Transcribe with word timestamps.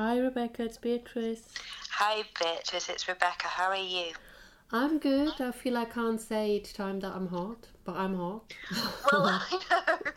Hi, 0.00 0.18
Rebecca. 0.18 0.64
It's 0.64 0.78
Beatrice. 0.78 1.42
Hi, 1.90 2.22
Beatrice. 2.40 2.88
It's 2.88 3.06
Rebecca. 3.06 3.48
How 3.48 3.68
are 3.68 3.76
you? 3.76 4.14
I'm 4.72 4.98
good. 4.98 5.38
I 5.38 5.52
feel 5.52 5.76
I 5.76 5.84
can't 5.84 6.18
say 6.18 6.52
each 6.52 6.72
time 6.72 7.00
that 7.00 7.12
I'm 7.14 7.26
hot, 7.26 7.66
but 7.84 7.96
I'm 7.96 8.14
hot. 8.14 8.50
Well, 9.12 9.26
I 9.26 9.60
know. 9.70 10.10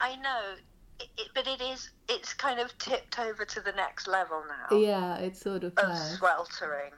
I 0.00 0.16
know. 0.16 0.54
It, 0.98 1.08
it, 1.18 1.28
but 1.34 1.46
it 1.46 1.60
is. 1.60 1.90
It's 2.08 2.32
kind 2.32 2.58
of 2.58 2.76
tipped 2.78 3.18
over 3.18 3.44
to 3.44 3.60
the 3.60 3.72
next 3.72 4.08
level 4.08 4.44
now 4.48 4.78
yeah, 4.78 5.18
it's 5.18 5.42
sort 5.42 5.64
of. 5.64 5.74
of 5.76 5.98
sweltering 6.16 6.92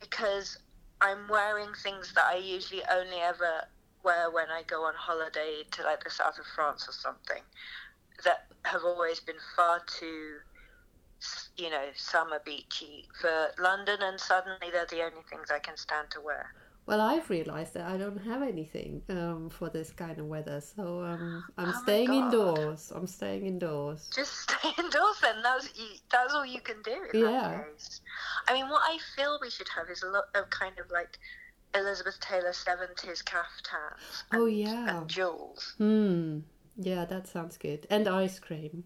because 0.00 0.56
I'm 1.02 1.28
wearing 1.28 1.74
things 1.82 2.14
that 2.14 2.24
I 2.24 2.36
usually 2.36 2.84
only 2.90 3.18
ever 3.18 3.66
wear 4.02 4.30
when 4.30 4.48
I 4.48 4.62
go 4.66 4.84
on 4.84 4.94
holiday 4.96 5.64
to 5.72 5.82
like 5.82 6.04
the 6.04 6.10
south 6.10 6.38
of 6.38 6.46
France 6.54 6.88
or 6.88 6.92
something 6.92 7.42
that 8.24 8.46
have 8.62 8.82
always 8.82 9.20
been 9.20 9.36
far 9.54 9.82
too 10.00 10.38
s- 11.24 11.48
you 11.56 11.70
know 11.70 11.86
summer 11.96 12.40
beachy 12.44 13.08
for 13.20 13.36
London 13.58 13.98
and 14.02 14.18
suddenly 14.20 14.68
they're 14.72 14.86
the 14.90 15.02
only 15.08 15.22
things 15.30 15.50
I 15.50 15.58
can 15.58 15.76
stand 15.76 16.10
to 16.12 16.20
wear. 16.20 16.46
Well, 16.86 17.00
I've 17.00 17.30
realized 17.30 17.72
that 17.74 17.86
I 17.86 17.96
don't 17.96 18.18
have 18.30 18.42
anything 18.42 19.00
um, 19.08 19.48
for 19.48 19.70
this 19.70 19.90
kind 19.90 20.18
of 20.18 20.26
weather, 20.26 20.60
so 20.60 21.02
um, 21.02 21.42
I'm 21.56 21.70
Oh 21.70 21.82
staying 21.82 22.12
indoors. 22.12 22.92
I'm 22.94 23.06
staying 23.06 23.46
indoors. 23.46 24.10
Just 24.14 24.32
stay 24.50 24.68
indoors 24.78 25.18
then. 25.22 25.36
That's 25.42 25.68
that's 26.12 26.34
all 26.34 26.44
you 26.44 26.60
can 26.60 26.82
do 26.82 26.98
Yeah. 27.18 27.62
I 28.48 28.52
mean, 28.52 28.68
what 28.68 28.82
I 28.84 28.98
feel 29.16 29.38
we 29.40 29.48
should 29.48 29.68
have 29.74 29.88
is 29.88 30.02
a 30.02 30.10
lot 30.10 30.24
of 30.34 30.50
kind 30.50 30.78
of 30.78 30.90
like 30.90 31.18
Elizabeth 31.74 32.20
Taylor 32.20 32.52
seventies 32.52 33.22
caftans. 33.22 34.24
Oh, 34.34 34.44
yeah. 34.46 34.98
and 34.98 35.08
jewels 35.08 35.74
Hmm. 35.78 36.40
Yeah, 36.76 37.04
that 37.06 37.26
sounds 37.28 37.56
good. 37.56 37.86
And 37.88 38.06
ice 38.08 38.38
cream. 38.38 38.84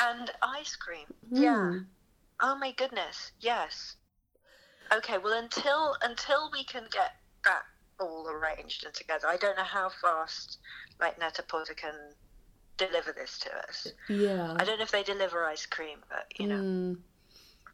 And 0.00 0.30
ice 0.42 0.76
cream. 0.76 1.06
Yeah. 1.30 1.70
Hmm. 1.70 1.78
Oh 2.40 2.56
my 2.58 2.72
goodness. 2.72 3.32
Yes. 3.40 3.96
Okay. 4.92 5.18
Well, 5.18 5.32
until 5.42 5.96
until 6.02 6.50
we 6.52 6.64
can 6.64 6.84
get 6.90 7.12
that 7.44 7.62
all 7.98 8.28
arranged 8.28 8.84
and 8.84 8.92
together, 8.94 9.26
I 9.26 9.36
don't 9.36 9.56
know 9.56 9.64
how 9.64 9.88
fast 10.02 10.58
like 11.00 11.18
Net-a-Porter 11.18 11.74
can 11.74 11.94
deliver 12.76 13.12
this 13.12 13.38
to 13.40 13.56
us. 13.68 13.88
Yeah. 14.08 14.54
I 14.58 14.64
don't 14.64 14.78
know 14.78 14.82
if 14.84 14.90
they 14.90 15.02
deliver 15.02 15.44
ice 15.46 15.64
cream, 15.66 15.98
but 16.10 16.26
you 16.38 16.46
know 16.46 16.58
Hmm. 16.60 16.92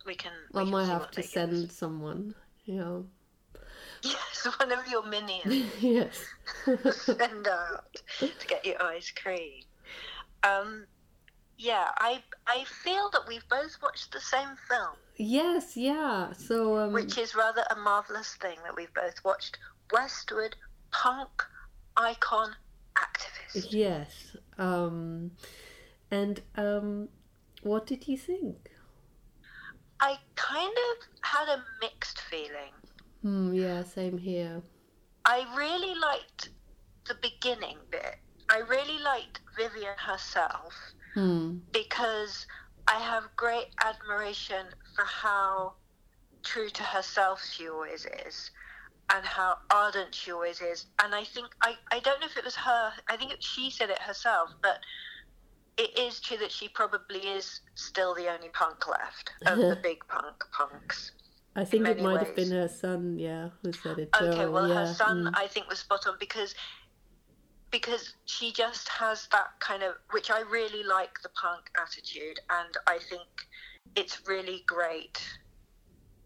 we 0.06 0.14
can. 0.14 0.32
We 0.52 0.60
I 0.62 0.64
might 0.64 0.86
have 0.86 1.10
to 1.12 1.16
they 1.16 1.22
give 1.26 1.28
us. 1.28 1.32
send 1.32 1.72
someone. 1.72 2.34
Yeah. 2.64 3.00
Yes, 4.04 4.48
one 4.58 4.72
of 4.72 4.80
your 4.88 5.04
minions 5.04 5.64
yes. 5.80 6.24
send 7.04 7.46
out 7.46 7.84
to 8.18 8.46
get 8.48 8.64
your 8.66 8.82
ice 8.82 9.12
cream. 9.12 9.62
Um, 10.42 10.86
yeah, 11.62 11.88
I 11.98 12.22
I 12.46 12.64
feel 12.64 13.08
that 13.12 13.22
we've 13.28 13.48
both 13.48 13.78
watched 13.82 14.12
the 14.12 14.20
same 14.20 14.56
film, 14.68 14.96
yes. 15.16 15.76
Yeah. 15.76 16.32
So. 16.32 16.78
Um, 16.78 16.92
which 16.92 17.16
is 17.18 17.34
rather 17.34 17.64
a 17.70 17.76
marvelous 17.76 18.34
thing 18.34 18.58
that 18.64 18.74
we've 18.76 18.92
both 18.94 19.24
watched. 19.24 19.58
Westwood 19.92 20.56
punk 20.90 21.44
icon 21.96 22.54
activist. 22.96 23.68
Yes. 23.70 24.36
Um, 24.58 25.32
and 26.10 26.40
um, 26.56 27.08
what 27.62 27.86
did 27.86 28.08
you 28.08 28.16
think? 28.16 28.70
I 30.00 30.18
kind 30.34 30.76
of 30.90 31.06
had 31.20 31.48
a 31.48 31.62
mixed 31.80 32.20
feeling. 32.22 32.74
Hmm. 33.22 33.52
Yeah. 33.54 33.84
Same 33.84 34.18
here. 34.18 34.62
I 35.24 35.44
really 35.56 35.94
liked 35.94 36.48
the 37.06 37.14
beginning 37.22 37.78
bit. 37.90 38.16
I 38.48 38.58
really 38.58 38.98
liked 38.98 39.40
Vivienne 39.56 39.98
herself. 39.98 40.74
Hmm. 41.14 41.58
because 41.72 42.46
I 42.88 42.98
have 42.98 43.24
great 43.36 43.68
admiration 43.84 44.66
for 44.94 45.04
how 45.04 45.74
true 46.42 46.70
to 46.70 46.82
herself 46.82 47.44
she 47.44 47.68
always 47.68 48.06
is 48.26 48.50
and 49.14 49.24
how 49.24 49.58
ardent 49.70 50.14
she 50.14 50.32
always 50.32 50.60
is. 50.60 50.86
And 51.02 51.14
I 51.14 51.24
think, 51.24 51.48
I, 51.62 51.74
I 51.90 52.00
don't 52.00 52.20
know 52.20 52.26
if 52.26 52.36
it 52.36 52.44
was 52.44 52.56
her, 52.56 52.92
I 53.08 53.16
think 53.16 53.32
it, 53.32 53.42
she 53.42 53.70
said 53.70 53.90
it 53.90 53.98
herself, 53.98 54.50
but 54.62 54.78
it 55.76 55.98
is 55.98 56.20
true 56.20 56.36
that 56.38 56.52
she 56.52 56.68
probably 56.68 57.20
is 57.20 57.60
still 57.74 58.14
the 58.14 58.32
only 58.32 58.48
punk 58.48 58.88
left 58.88 59.32
of 59.46 59.58
the 59.58 59.78
big 59.82 59.98
punk 60.08 60.44
punks. 60.52 61.12
I 61.54 61.64
think 61.64 61.86
it 61.86 62.00
might 62.00 62.18
have 62.18 62.34
been 62.34 62.50
her 62.50 62.68
son. 62.68 63.18
Yeah, 63.18 63.50
who 63.62 63.72
said 63.72 63.98
it. 63.98 64.08
Okay, 64.18 64.46
well, 64.46 64.68
yeah. 64.68 64.86
her 64.86 64.94
son, 64.94 65.24
mm. 65.24 65.30
I 65.34 65.46
think, 65.46 65.68
was 65.68 65.80
spot 65.80 66.06
on 66.06 66.16
because 66.18 66.54
because 67.72 68.14
she 68.26 68.52
just 68.52 68.88
has 68.90 69.26
that 69.32 69.58
kind 69.58 69.82
of, 69.82 69.94
which 70.10 70.30
I 70.30 70.42
really 70.42 70.84
like 70.84 71.20
the 71.22 71.30
punk 71.30 71.70
attitude, 71.80 72.38
and 72.50 72.74
I 72.86 72.98
think 72.98 73.26
it's 73.96 74.20
really 74.28 74.62
great 74.66 75.18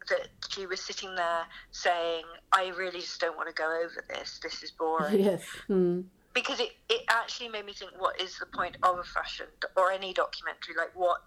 that 0.08 0.28
she 0.50 0.66
was 0.66 0.80
sitting 0.80 1.14
there 1.14 1.46
saying, 1.70 2.24
"I 2.52 2.68
really 2.76 3.00
just 3.00 3.20
don't 3.20 3.36
want 3.36 3.48
to 3.48 3.54
go 3.54 3.80
over 3.82 4.04
this. 4.08 4.40
This 4.42 4.62
is 4.62 4.72
boring." 4.72 5.20
yes. 5.30 5.44
Hmm. 5.68 6.02
Because 6.34 6.60
it 6.60 6.72
it 6.90 7.02
actually 7.08 7.48
made 7.48 7.64
me 7.64 7.72
think, 7.72 7.92
what 7.98 8.20
is 8.20 8.38
the 8.38 8.46
point 8.46 8.76
of 8.82 8.98
a 8.98 9.04
fashion 9.04 9.46
or 9.76 9.90
any 9.92 10.12
documentary? 10.12 10.74
Like, 10.76 10.94
what 10.94 11.22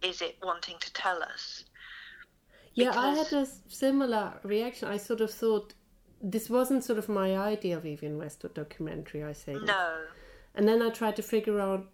is 0.00 0.22
it 0.22 0.36
wanting 0.42 0.76
to 0.80 0.92
tell 0.92 1.22
us? 1.22 1.64
Yeah, 2.74 2.92
I 2.94 3.14
had 3.14 3.32
a 3.32 3.46
similar 3.68 4.38
reaction. 4.42 4.88
I 4.88 4.98
sort 4.98 5.20
of 5.22 5.30
thought 5.30 5.74
this 6.22 6.48
wasn't 6.48 6.84
sort 6.84 6.98
of 6.98 7.08
my 7.08 7.36
idea 7.36 7.76
of 7.76 7.82
Vivienne 7.82 8.18
Westwood 8.18 8.54
documentary. 8.54 9.24
I 9.24 9.32
think. 9.32 9.62
No. 9.62 10.04
And 10.54 10.66
then 10.66 10.80
I 10.82 10.90
tried 10.90 11.16
to 11.16 11.22
figure 11.22 11.60
out 11.60 11.86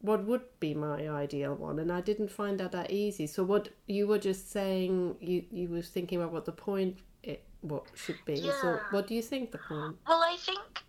what 0.00 0.24
would 0.24 0.42
be 0.60 0.74
my 0.74 1.08
ideal 1.08 1.54
one, 1.54 1.78
and 1.78 1.90
I 1.90 2.02
didn't 2.02 2.30
find 2.30 2.60
that 2.60 2.72
that 2.72 2.90
easy. 2.90 3.26
So 3.26 3.42
what 3.42 3.70
you 3.86 4.06
were 4.06 4.18
just 4.18 4.50
saying, 4.50 5.16
you 5.20 5.44
you 5.50 5.68
were 5.68 5.82
thinking 5.82 6.20
about 6.20 6.32
what 6.32 6.44
the 6.44 6.52
point 6.52 6.98
it 7.22 7.44
what 7.62 7.86
should 7.94 8.18
be. 8.26 8.34
Yeah. 8.34 8.52
So 8.60 8.78
what 8.90 9.06
do 9.06 9.14
you 9.14 9.22
think 9.22 9.52
the 9.52 9.58
point? 9.58 9.96
Well, 10.06 10.22
I 10.22 10.36
think, 10.38 10.82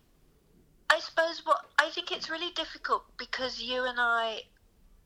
I 0.90 1.00
suppose 1.00 1.40
what 1.44 1.60
I 1.78 1.88
think 1.90 2.12
it's 2.12 2.28
really 2.28 2.52
difficult 2.52 3.04
because 3.16 3.62
you 3.62 3.84
and 3.84 3.98
I 3.98 4.42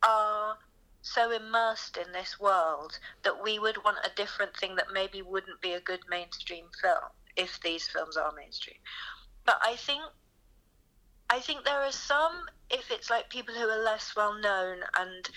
are 0.02 0.58
so 1.02 1.30
immersed 1.30 1.96
in 1.96 2.12
this 2.12 2.38
world 2.40 2.98
that 3.22 3.42
we 3.42 3.58
would 3.58 3.82
want 3.84 3.98
a 4.04 4.10
different 4.16 4.56
thing 4.56 4.76
that 4.76 4.86
maybe 4.92 5.22
wouldn't 5.22 5.60
be 5.60 5.72
a 5.72 5.80
good 5.80 6.00
mainstream 6.10 6.66
film 6.82 7.10
if 7.36 7.60
these 7.60 7.86
films 7.88 8.16
are 8.16 8.32
mainstream. 8.32 8.78
But 9.44 9.60
I 9.62 9.76
think, 9.76 10.02
I 11.28 11.40
think 11.40 11.64
there 11.64 11.80
are 11.80 11.92
some 11.92 12.46
if 12.70 12.90
it's 12.90 13.10
like 13.10 13.28
people 13.30 13.54
who 13.54 13.68
are 13.68 13.82
less 13.82 14.14
well 14.16 14.34
known 14.40 14.78
and 14.98 15.28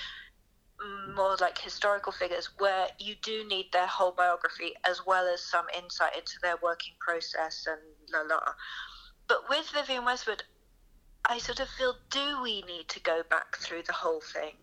more 1.15 1.35
like 1.39 1.57
historical 1.57 2.11
figures 2.11 2.49
where 2.57 2.87
you 2.99 3.15
do 3.21 3.47
need 3.47 3.71
their 3.71 3.87
whole 3.87 4.11
biography 4.11 4.73
as 4.87 5.05
well 5.05 5.25
as 5.27 5.41
some 5.41 5.65
insight 5.77 6.15
into 6.15 6.33
their 6.41 6.57
working 6.61 6.93
process 6.99 7.65
and 7.67 7.79
la 8.11 8.35
la. 8.35 8.41
But 9.27 9.49
with 9.49 9.69
Vivienne 9.69 10.05
Westwood, 10.05 10.43
I 11.25 11.37
sort 11.37 11.59
of 11.59 11.69
feel 11.69 11.95
do 12.09 12.41
we 12.41 12.61
need 12.63 12.89
to 12.89 12.99
go 12.99 13.23
back 13.29 13.57
through 13.57 13.83
the 13.83 13.93
whole 13.93 14.21
thing 14.21 14.55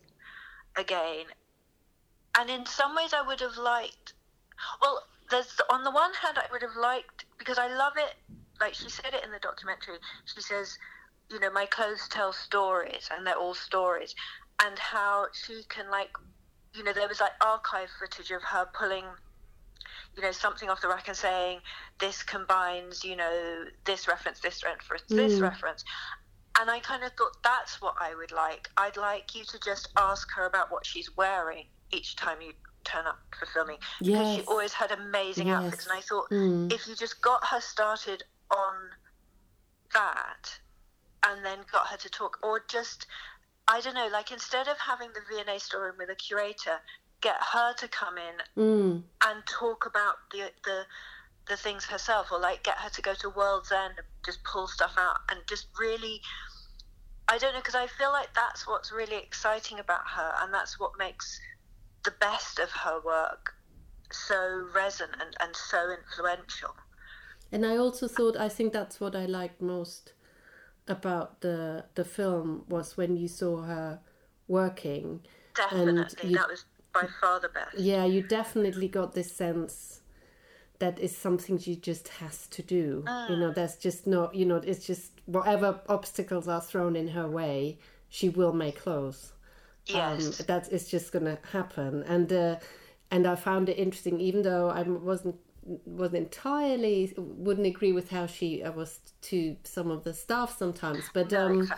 again? 0.77 1.27
And 2.39 2.51
in 2.51 2.67
some 2.67 2.95
ways, 2.95 3.13
I 3.15 3.23
would 3.23 3.41
have 3.41 3.57
liked. 3.57 4.13
Well, 4.81 5.05
there's 5.31 5.61
on 5.71 5.85
the 5.85 5.91
one 5.91 6.13
hand, 6.23 6.39
I 6.39 6.47
would 6.53 6.63
have 6.63 6.77
liked 6.81 7.27
because 7.39 7.59
I 7.59 7.69
love 7.69 7.95
it. 7.97 8.15
Like 8.61 8.75
she 8.75 8.91
said 8.91 9.15
it 9.15 9.25
in 9.25 9.33
the 9.33 9.39
documentary. 9.41 9.97
She 10.27 10.43
says, 10.43 10.77
you 11.31 11.41
know, 11.41 11.51
my 11.51 11.67
clothes 11.67 12.09
tell 12.11 12.33
stories, 12.33 13.09
and 13.15 13.27
they're 13.27 13.37
all 13.37 13.55
stories, 13.55 14.15
and 14.63 14.79
how 14.79 15.27
she 15.33 15.63
can 15.69 15.91
like, 15.91 16.11
you 16.75 16.85
know, 16.85 16.93
there 16.93 17.09
was 17.09 17.21
like 17.21 17.33
archive 17.45 17.89
footage 17.99 18.31
of 18.31 18.43
her 18.43 18.67
pulling 18.79 19.05
you 20.17 20.23
know 20.23 20.33
something 20.33 20.69
off 20.69 20.81
the 20.81 20.89
rack 20.89 21.09
and 21.09 21.17
saying 21.17 21.61
this 21.99 22.23
combines 22.23 23.05
you 23.05 23.17
know 23.17 23.65
this 23.85 24.09
reference 24.09 24.41
this 24.41 24.65
reference 24.65 25.05
this 25.09 25.39
Mm. 25.39 25.43
reference 25.43 25.85
and 26.61 26.71
i 26.71 26.81
kind 26.81 27.05
of 27.05 27.13
thought 27.15 27.37
that's 27.45 27.81
what 27.81 27.95
i 28.01 28.15
would 28.15 28.33
like 28.33 28.69
i'd 28.79 28.97
like 28.97 29.35
you 29.35 29.45
to 29.45 29.59
just 29.61 29.89
ask 29.99 30.29
her 30.37 30.47
about 30.47 30.71
what 30.71 30.87
she's 30.87 31.11
wearing 31.17 31.65
each 31.93 32.17
time 32.17 32.41
you 32.41 32.53
turn 32.85 33.07
up 33.07 33.19
for 33.39 33.47
filming 33.47 33.77
because 34.03 34.35
she 34.35 34.43
always 34.43 34.73
had 34.73 34.91
amazing 34.91 35.47
Yes. 35.47 35.57
outfits 35.65 35.87
and 35.87 35.97
i 35.97 36.01
thought 36.01 36.31
Mm. 36.31 36.73
if 36.73 36.87
you 36.87 36.95
just 36.95 37.21
got 37.23 37.45
her 37.47 37.61
started 37.61 38.23
on 38.51 38.75
that 39.95 40.61
and 41.27 41.45
then 41.45 41.59
got 41.71 41.89
her 41.89 41.97
to 41.97 42.09
talk 42.09 42.39
or 42.43 42.63
just 42.69 43.07
i 43.69 43.81
don't 43.81 43.95
know 43.95 44.09
like 44.13 44.31
instead 44.31 44.69
of 44.69 44.79
having 44.79 45.09
the 45.13 45.21
v&a 45.29 45.59
storeroom 45.59 45.97
with 45.99 46.11
a 46.11 46.15
curator 46.15 46.79
get 47.21 47.37
her 47.53 47.75
to 47.75 47.89
come 47.89 48.17
in 48.19 48.35
Mm. 48.57 49.03
and 49.27 49.47
talk 49.47 49.87
about 49.87 50.15
the 50.33 50.51
the 50.65 50.87
the 51.49 51.57
things 51.57 51.85
herself 51.85 52.31
or 52.33 52.39
like 52.41 52.63
get 52.63 52.79
her 52.79 52.91
to 52.91 53.03
go 53.03 53.15
to 53.15 53.31
world's 53.31 53.73
end 53.73 53.95
and 53.97 54.07
just 54.25 54.39
pull 54.45 54.67
stuff 54.69 54.95
out 54.99 55.17
and 55.31 55.41
just 55.49 55.67
really 55.79 56.21
i 57.29 57.39
don't 57.39 57.53
know 57.55 57.61
because 57.61 57.75
i 57.75 57.87
feel 57.87 58.13
like 58.13 58.33
that's 58.35 58.67
what's 58.69 58.93
really 58.93 59.17
exciting 59.17 59.79
about 59.79 60.03
her 60.15 60.33
and 60.43 60.53
that's 60.55 60.79
what 60.79 60.93
makes 60.99 61.41
the 62.05 62.15
best 62.21 62.59
of 62.59 62.71
her 62.71 63.01
work 63.05 63.55
so 64.11 64.67
resonant 64.75 65.37
and 65.41 65.55
so 65.55 65.91
influential 65.91 66.75
And 67.53 67.65
I 67.65 67.77
also 67.77 68.09
thought 68.09 68.37
I 68.37 68.49
think 68.49 68.73
that's 68.73 69.01
what 69.01 69.15
I 69.15 69.27
liked 69.27 69.61
most 69.61 70.13
about 70.89 71.41
the 71.41 71.85
the 71.95 72.05
film 72.05 72.65
was 72.69 72.97
when 72.97 73.17
you 73.17 73.29
saw 73.29 73.63
her 73.63 74.01
working 74.49 75.21
definitely 75.55 76.31
you- 76.31 76.37
that 76.37 76.49
was 76.49 76.65
by 76.93 77.07
far 77.21 77.41
the 77.41 77.49
best. 77.49 77.79
Yeah, 77.79 78.05
you 78.05 78.23
definitely 78.23 78.89
got 78.89 79.15
this 79.15 79.33
sense 79.33 80.01
that 80.79 80.99
is 80.99 81.17
something 81.17 81.59
she 81.59 81.77
just 81.77 82.09
has 82.09 82.47
to 82.49 82.63
do. 82.63 83.05
You 83.29 83.37
know, 83.37 83.51
mm. 83.51 83.55
there's 83.55 83.77
just 83.77 84.07
no, 84.07 84.31
you 84.33 84.47
know, 84.47 84.57
it's 84.57 84.87
just 84.87 85.13
whatever 85.27 85.81
obstacles 85.89 86.49
are 86.49 86.61
thrown 86.61 86.97
in 86.97 87.09
her 87.09 87.29
way, 87.29 87.79
she 88.09 88.29
will 88.29 88.53
make 88.53 88.81
clothes. 88.81 89.33
Yes. 89.93 90.41
Um, 90.41 90.47
that 90.47 90.73
is 90.73 90.89
just 90.89 91.13
going 91.13 91.25
to 91.25 91.39
happen. 91.53 92.03
And 92.05 92.33
uh, 92.33 92.57
and 93.11 93.27
I 93.27 93.35
found 93.35 93.69
it 93.69 93.79
interesting, 93.79 94.21
even 94.21 94.43
though 94.43 94.71
I 94.71 94.83
wasn't 94.83 95.37
wasn't 95.63 96.25
entirely 96.25 97.13
wouldn't 97.17 97.67
agree 97.67 97.93
with 97.93 98.11
how 98.11 98.27
she 98.27 98.63
uh, 98.63 98.73
was 98.73 98.99
to 99.23 99.57
some 99.65 99.91
of 99.91 100.05
the 100.05 100.15
staff 100.15 100.57
sometimes, 100.57 101.05
but 101.13 101.33
um, 101.43 101.71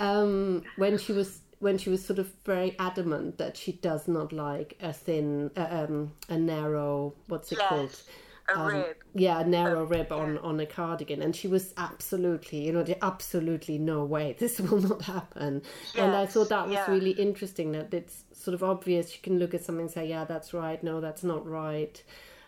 um, 0.00 0.62
when 0.76 0.98
she 0.98 1.12
was 1.12 1.40
when 1.60 1.78
she 1.78 1.88
was 1.88 2.04
sort 2.04 2.18
of 2.18 2.30
very 2.44 2.76
adamant 2.78 3.38
that 3.38 3.56
she 3.56 3.72
does 3.72 4.06
not 4.06 4.32
like 4.32 4.76
a 4.82 4.92
thin, 4.92 5.50
uh, 5.56 5.66
um, 5.70 6.12
a 6.28 6.36
narrow, 6.36 7.14
what's 7.28 7.52
it 7.52 7.58
called? 7.58 8.02
Yes. 8.48 8.56
A 8.56 8.60
um, 8.60 8.66
rib. 8.66 8.96
Yeah, 9.14 9.40
a 9.40 9.44
narrow 9.44 9.84
rib 9.84 10.12
on, 10.12 10.38
on 10.38 10.60
a 10.60 10.66
cardigan. 10.66 11.22
And 11.22 11.34
she 11.34 11.48
was 11.48 11.72
absolutely, 11.76 12.66
you 12.66 12.72
know, 12.72 12.84
absolutely 13.02 13.78
no 13.78 14.04
way 14.04 14.36
this 14.38 14.60
will 14.60 14.80
not 14.80 15.02
happen. 15.02 15.62
and 15.96 16.14
I 16.14 16.26
thought 16.26 16.48
that 16.50 16.66
was 16.66 16.74
yeah. 16.74 16.90
really 16.90 17.12
interesting 17.12 17.72
that 17.72 17.92
it's 17.94 18.24
sort 18.32 18.54
of 18.54 18.62
obvious. 18.62 19.14
You 19.14 19.22
can 19.22 19.38
look 19.38 19.54
at 19.54 19.64
something 19.64 19.86
and 19.86 19.90
say, 19.90 20.08
yeah, 20.08 20.24
that's 20.24 20.52
right. 20.52 20.82
No, 20.82 21.00
that's 21.00 21.24
not 21.24 21.48
right. 21.48 22.02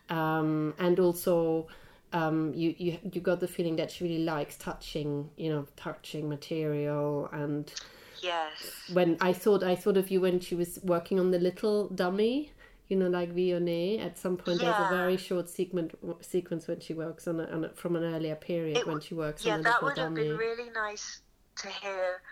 Um, 0.08 0.74
and 0.78 1.00
also, 1.00 1.66
um, 2.12 2.52
you, 2.54 2.74
you 2.78 2.98
you 3.12 3.20
got 3.20 3.40
the 3.40 3.48
feeling 3.48 3.76
that 3.76 3.90
she 3.90 4.04
really 4.04 4.24
likes 4.24 4.56
touching, 4.56 5.30
you 5.36 5.50
know, 5.50 5.66
touching 5.76 6.28
material 6.28 7.28
and 7.32 7.72
Yes. 8.22 8.72
when 8.92 9.16
I 9.20 9.32
thought 9.32 9.62
I 9.62 9.76
thought 9.76 9.96
of 9.96 10.10
you 10.10 10.20
when 10.20 10.40
she 10.40 10.54
was 10.54 10.80
working 10.82 11.20
on 11.20 11.30
the 11.30 11.38
little 11.38 11.88
dummy, 11.88 12.52
you 12.88 12.96
know, 12.96 13.08
like 13.08 13.34
Vionnet. 13.34 14.04
At 14.04 14.18
some 14.18 14.36
point, 14.36 14.60
there's 14.60 14.74
a 14.78 14.88
very 14.90 15.16
short 15.16 15.48
sequence 15.48 15.94
sequence 16.20 16.68
when 16.68 16.80
she 16.80 16.94
works 16.94 17.26
on, 17.26 17.40
a, 17.40 17.44
on 17.44 17.64
a, 17.64 17.68
from 17.70 17.96
an 17.96 18.04
earlier 18.04 18.36
period 18.36 18.78
It 18.78 18.86
when 18.86 19.00
she 19.00 19.14
works 19.14 19.44
yeah, 19.44 19.54
on 19.54 19.62
that 19.62 19.82
would 19.82 19.98
have 19.98 20.14
been 20.14 20.36
really 20.36 20.70
nice 20.70 21.20
to 21.56 21.68
hear 21.68 22.22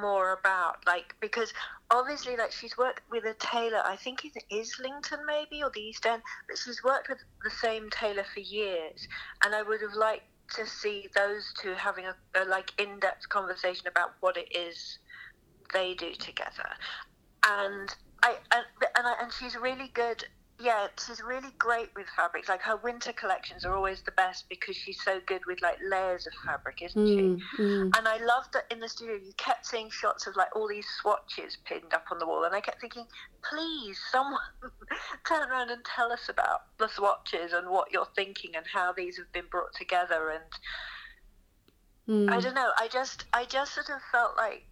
more 0.00 0.38
about. 0.38 0.86
Like, 0.86 1.16
because 1.20 1.52
obviously, 1.90 2.36
like, 2.36 2.52
she's 2.52 2.78
worked 2.78 3.02
with 3.10 3.24
a 3.24 3.34
tailor, 3.34 3.82
I 3.84 3.96
think 3.96 4.24
it's 4.24 4.36
Islington 4.52 5.20
maybe, 5.26 5.62
or 5.62 5.70
the 5.74 5.80
East 5.80 6.06
End, 6.06 6.22
but 6.48 6.58
she's 6.58 6.84
worked 6.84 7.08
with 7.08 7.18
the 7.42 7.50
same 7.50 7.90
tailor 7.90 8.24
for 8.32 8.40
years. 8.40 9.08
And 9.44 9.54
I 9.54 9.62
would 9.62 9.80
have 9.80 9.94
liked 9.94 10.26
to 10.56 10.66
see 10.66 11.08
those 11.14 11.52
two 11.60 11.74
having 11.74 12.06
a, 12.06 12.14
a 12.40 12.44
like, 12.44 12.72
in 12.80 13.00
depth 13.00 13.28
conversation 13.28 13.88
about 13.88 14.12
what 14.20 14.36
it 14.36 14.54
is 14.56 14.98
they 15.72 15.94
do 15.94 16.12
together. 16.12 16.68
And 17.44 17.94
I 18.22 18.36
and, 18.52 18.64
and, 18.96 19.06
I, 19.06 19.14
and 19.22 19.32
she's 19.32 19.56
really 19.56 19.90
good. 19.94 20.24
Yeah, 20.62 20.88
she's 21.06 21.22
really 21.22 21.48
great 21.58 21.88
with 21.96 22.06
fabrics. 22.14 22.46
Like 22.50 22.60
her 22.60 22.76
winter 22.76 23.14
collections 23.14 23.64
are 23.64 23.74
always 23.74 24.02
the 24.02 24.10
best 24.12 24.44
because 24.50 24.76
she's 24.76 25.02
so 25.02 25.18
good 25.26 25.40
with 25.46 25.62
like 25.62 25.78
layers 25.90 26.26
of 26.26 26.34
fabric, 26.44 26.82
isn't 26.82 27.00
Mm, 27.02 27.40
she? 27.56 27.62
mm. 27.62 27.96
And 27.96 28.06
I 28.06 28.18
loved 28.18 28.52
that 28.52 28.64
in 28.70 28.78
the 28.78 28.88
studio 28.90 29.14
you 29.14 29.32
kept 29.38 29.64
seeing 29.66 29.88
shots 29.88 30.26
of 30.26 30.36
like 30.36 30.54
all 30.54 30.68
these 30.68 30.86
swatches 31.00 31.56
pinned 31.64 31.94
up 31.94 32.04
on 32.12 32.18
the 32.18 32.26
wall, 32.26 32.44
and 32.44 32.54
I 32.54 32.60
kept 32.60 32.78
thinking, 32.82 33.06
please, 33.42 33.98
someone 34.12 34.38
turn 35.26 35.48
around 35.50 35.70
and 35.70 35.82
tell 35.82 36.12
us 36.12 36.28
about 36.28 36.60
the 36.78 36.88
swatches 36.88 37.54
and 37.54 37.70
what 37.70 37.90
you're 37.90 38.08
thinking 38.14 38.50
and 38.54 38.66
how 38.70 38.92
these 38.92 39.16
have 39.16 39.32
been 39.32 39.46
brought 39.50 39.72
together. 39.74 40.28
And 40.28 40.44
Mm. 42.08 42.28
I 42.28 42.40
don't 42.40 42.54
know. 42.54 42.70
I 42.76 42.88
just, 42.88 43.26
I 43.32 43.44
just 43.44 43.72
sort 43.74 43.88
of 43.88 44.00
felt 44.10 44.36
like 44.36 44.64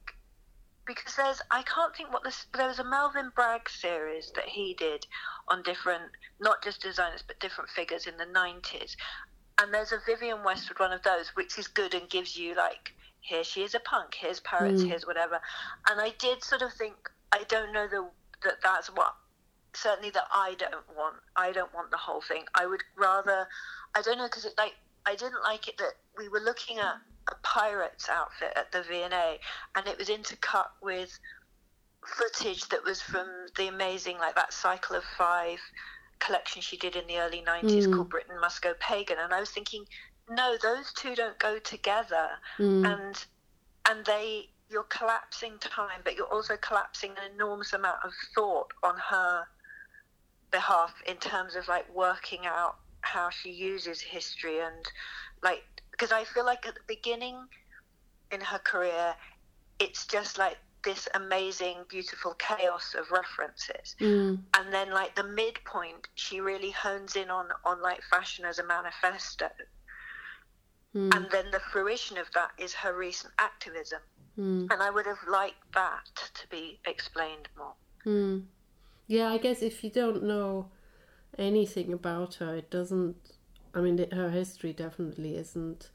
because 0.89 1.15
there's, 1.15 1.41
I 1.51 1.63
can't 1.63 1.95
think 1.95 2.13
what 2.13 2.25
this. 2.25 2.47
There 2.57 2.67
was 2.67 2.81
a 2.81 2.85
Melvin 2.85 3.31
Bragg 3.37 3.69
series 3.69 4.33
that 4.35 4.47
he 4.49 4.75
did 4.75 5.07
on 5.49 5.63
different, 5.63 6.11
not 6.41 6.65
just 6.65 6.81
designers 6.83 7.23
but 7.25 7.39
different 7.39 7.71
figures 7.71 8.07
in 8.07 8.17
the 8.17 8.25
'90s, 8.25 8.97
and 9.61 9.73
there's 9.73 9.93
a 9.93 9.99
Vivienne 10.07 10.43
Westwood 10.43 10.81
one 10.81 10.93
of 10.93 11.03
those, 11.03 11.29
which 11.35 11.59
is 11.59 11.69
good 11.69 11.95
and 11.95 12.09
gives 12.09 12.37
you 12.37 12.57
like, 12.57 12.95
here 13.21 13.45
she 13.45 13.63
is 13.63 13.75
a 13.75 13.81
punk, 13.81 14.15
here's 14.19 14.41
parrots, 14.41 14.83
Mm. 14.83 14.89
here's 14.89 15.07
whatever, 15.07 15.41
and 15.91 16.01
I 16.01 16.15
did 16.19 16.43
sort 16.43 16.63
of 16.63 16.73
think, 16.73 16.95
I 17.31 17.45
don't 17.49 17.73
know 17.73 17.87
the, 17.87 18.09
that 18.43 18.57
that's 18.65 18.89
what. 18.89 19.15
Certainly, 19.75 20.11
that 20.11 20.25
I 20.33 20.57
don't 20.59 20.89
want. 20.97 21.17
I 21.37 21.53
don't 21.53 21.73
want 21.75 21.91
the 21.91 21.99
whole 21.99 22.23
thing. 22.23 22.45
I 22.55 22.67
would 22.67 22.83
rather. 22.97 23.47
I 23.95 24.01
don't 24.01 24.17
know 24.17 24.25
because 24.25 24.47
it 24.47 24.55
like 24.57 24.73
I 25.07 25.15
didn't 25.15 25.43
like 25.45 25.69
it 25.69 25.77
that 25.77 25.93
we 26.17 26.29
were 26.29 26.41
looking 26.41 26.79
at 26.79 26.97
a 27.29 27.35
pirate's 27.43 28.09
outfit 28.09 28.53
at 28.57 28.73
the 28.73 28.83
V&A 28.83 29.39
and 29.75 29.87
it 29.87 29.99
was 29.99 30.09
intercut 30.09 30.69
with 30.83 31.19
footage 32.17 32.69
that 32.69 32.85
was 32.85 33.01
from 33.01 33.27
the 33.57 33.69
amazing 33.69 34.19
like 34.19 34.35
that 34.35 34.53
cycle 34.53 34.97
of 34.97 35.05
five 35.17 35.59
collection 36.21 36.63
she 36.63 36.77
did 36.77 36.97
in 36.97 37.07
the 37.07 37.19
early 37.19 37.43
90s 37.43 37.87
Mm. 37.87 37.93
called 37.93 38.09
Britain 38.11 38.41
Must 38.41 38.63
Go 38.63 38.75
Pagan 38.81 39.19
and 39.19 39.33
I 39.33 39.41
was 39.41 39.51
thinking 39.51 39.85
no 40.29 40.57
those 40.63 40.93
two 40.95 41.15
don't 41.15 41.39
go 41.39 41.59
together 41.59 42.29
Mm. 42.59 42.85
and 42.93 43.25
and 43.89 44.05
they 44.05 44.51
you're 44.71 44.85
collapsing 44.85 45.59
time 45.61 46.01
but 46.05 46.15
you're 46.17 46.33
also 46.33 46.57
collapsing 46.57 47.13
an 47.13 47.33
enormous 47.35 47.73
amount 47.73 47.99
of 48.05 48.13
thought 48.35 48.71
on 48.83 48.97
her 48.99 49.47
behalf 50.51 50.95
in 51.07 51.17
terms 51.17 51.55
of 51.57 51.69
like 51.69 51.87
working 51.95 52.47
out 52.47 52.77
how 53.03 53.31
she 53.31 53.51
uses 53.51 54.01
history 54.01 54.61
and 54.61 54.87
like 55.43 55.78
because 55.99 56.13
I 56.13 56.25
feel 56.25 56.45
like 56.47 56.67
at 56.67 56.75
the 56.75 56.81
beginning 56.87 57.37
in 58.31 58.41
her 58.41 58.59
career 58.59 59.15
it's 59.81 60.07
just 60.07 60.39
like 60.39 60.57
this 60.85 61.09
amazing 61.15 61.79
beautiful 61.89 62.35
chaos 62.35 62.95
of 62.99 63.11
references 63.11 63.97
Mm. 64.01 64.39
and 64.57 64.73
then 64.73 64.91
like 64.93 65.17
the 65.17 65.25
midpoint 65.25 66.07
she 66.15 66.41
really 66.41 66.71
hones 66.71 67.17
in 67.17 67.31
on 67.31 67.49
on 67.65 67.83
like 67.83 68.01
fashion 68.11 68.45
as 68.45 68.59
a 68.59 68.65
manifesto 68.65 69.49
Mm. 70.95 71.15
and 71.15 71.27
then 71.31 71.51
the 71.51 71.61
fruition 71.73 72.17
of 72.17 72.31
that 72.33 72.51
is 72.59 72.73
her 72.75 72.97
recent 72.97 73.33
activism 73.39 74.01
Mm. 74.39 74.71
and 74.71 74.83
I 74.83 74.91
would 74.91 75.07
have 75.07 75.19
liked 75.29 75.73
that 75.75 76.07
to 76.35 76.49
be 76.49 76.81
explained 76.87 77.49
more 77.57 77.75
Mm. 78.07 78.47
Yeah, 79.09 79.33
I 79.33 79.39
guess 79.39 79.63
if 79.63 79.83
you 79.83 79.91
don't 79.91 80.23
know 80.23 80.71
anything 81.39 81.93
about 81.93 82.35
her, 82.35 82.55
it 82.57 82.71
doesn't. 82.71 83.17
I 83.75 83.81
mean, 83.81 84.11
her 84.11 84.31
history 84.31 84.73
definitely 84.73 85.37
isn't 85.37 85.91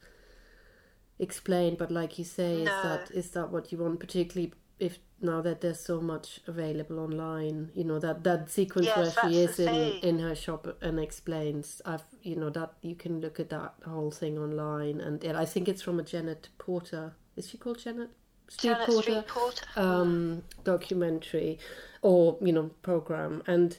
explained. 1.18 1.78
But 1.78 1.90
like 1.90 2.18
you 2.18 2.24
say, 2.24 2.62
is 2.62 2.66
that 2.66 3.10
is 3.12 3.30
that 3.30 3.50
what 3.50 3.72
you 3.72 3.78
want? 3.78 4.00
Particularly 4.00 4.52
if 4.78 4.98
now 5.20 5.40
that 5.40 5.60
there's 5.60 5.80
so 5.80 6.00
much 6.00 6.40
available 6.46 6.98
online, 6.98 7.70
you 7.74 7.84
know 7.84 7.98
that 7.98 8.24
that 8.24 8.50
sequence 8.50 8.86
Yes, 8.86 9.16
where 9.16 9.30
she 9.30 9.38
is 9.38 9.58
in 9.58 9.68
in 10.02 10.18
her 10.18 10.34
shop 10.34 10.76
and 10.82 10.98
explains. 10.98 11.80
I've 11.84 12.04
you 12.22 12.36
know 12.36 12.50
that 12.50 12.74
you 12.82 12.94
can 12.94 13.20
look 13.20 13.38
at 13.40 13.50
that 13.50 13.74
whole 13.84 14.10
thing 14.10 14.38
online, 14.38 15.00
and, 15.00 15.22
and 15.24 15.36
I 15.38 15.44
think 15.44 15.68
it's 15.68 15.82
from 15.82 15.98
a 15.98 16.02
Janet 16.02 16.48
Porter. 16.58 17.14
Is 17.36 17.48
she 17.48 17.58
called 17.58 17.78
Janet? 17.78 18.10
Janet 18.58 18.86
Porter 18.86 19.02
Street 19.02 19.26
Porter 19.26 19.64
um, 19.76 20.42
documentary 20.64 21.58
or 22.02 22.36
you 22.40 22.52
know 22.52 22.70
program 22.82 23.42
and 23.46 23.78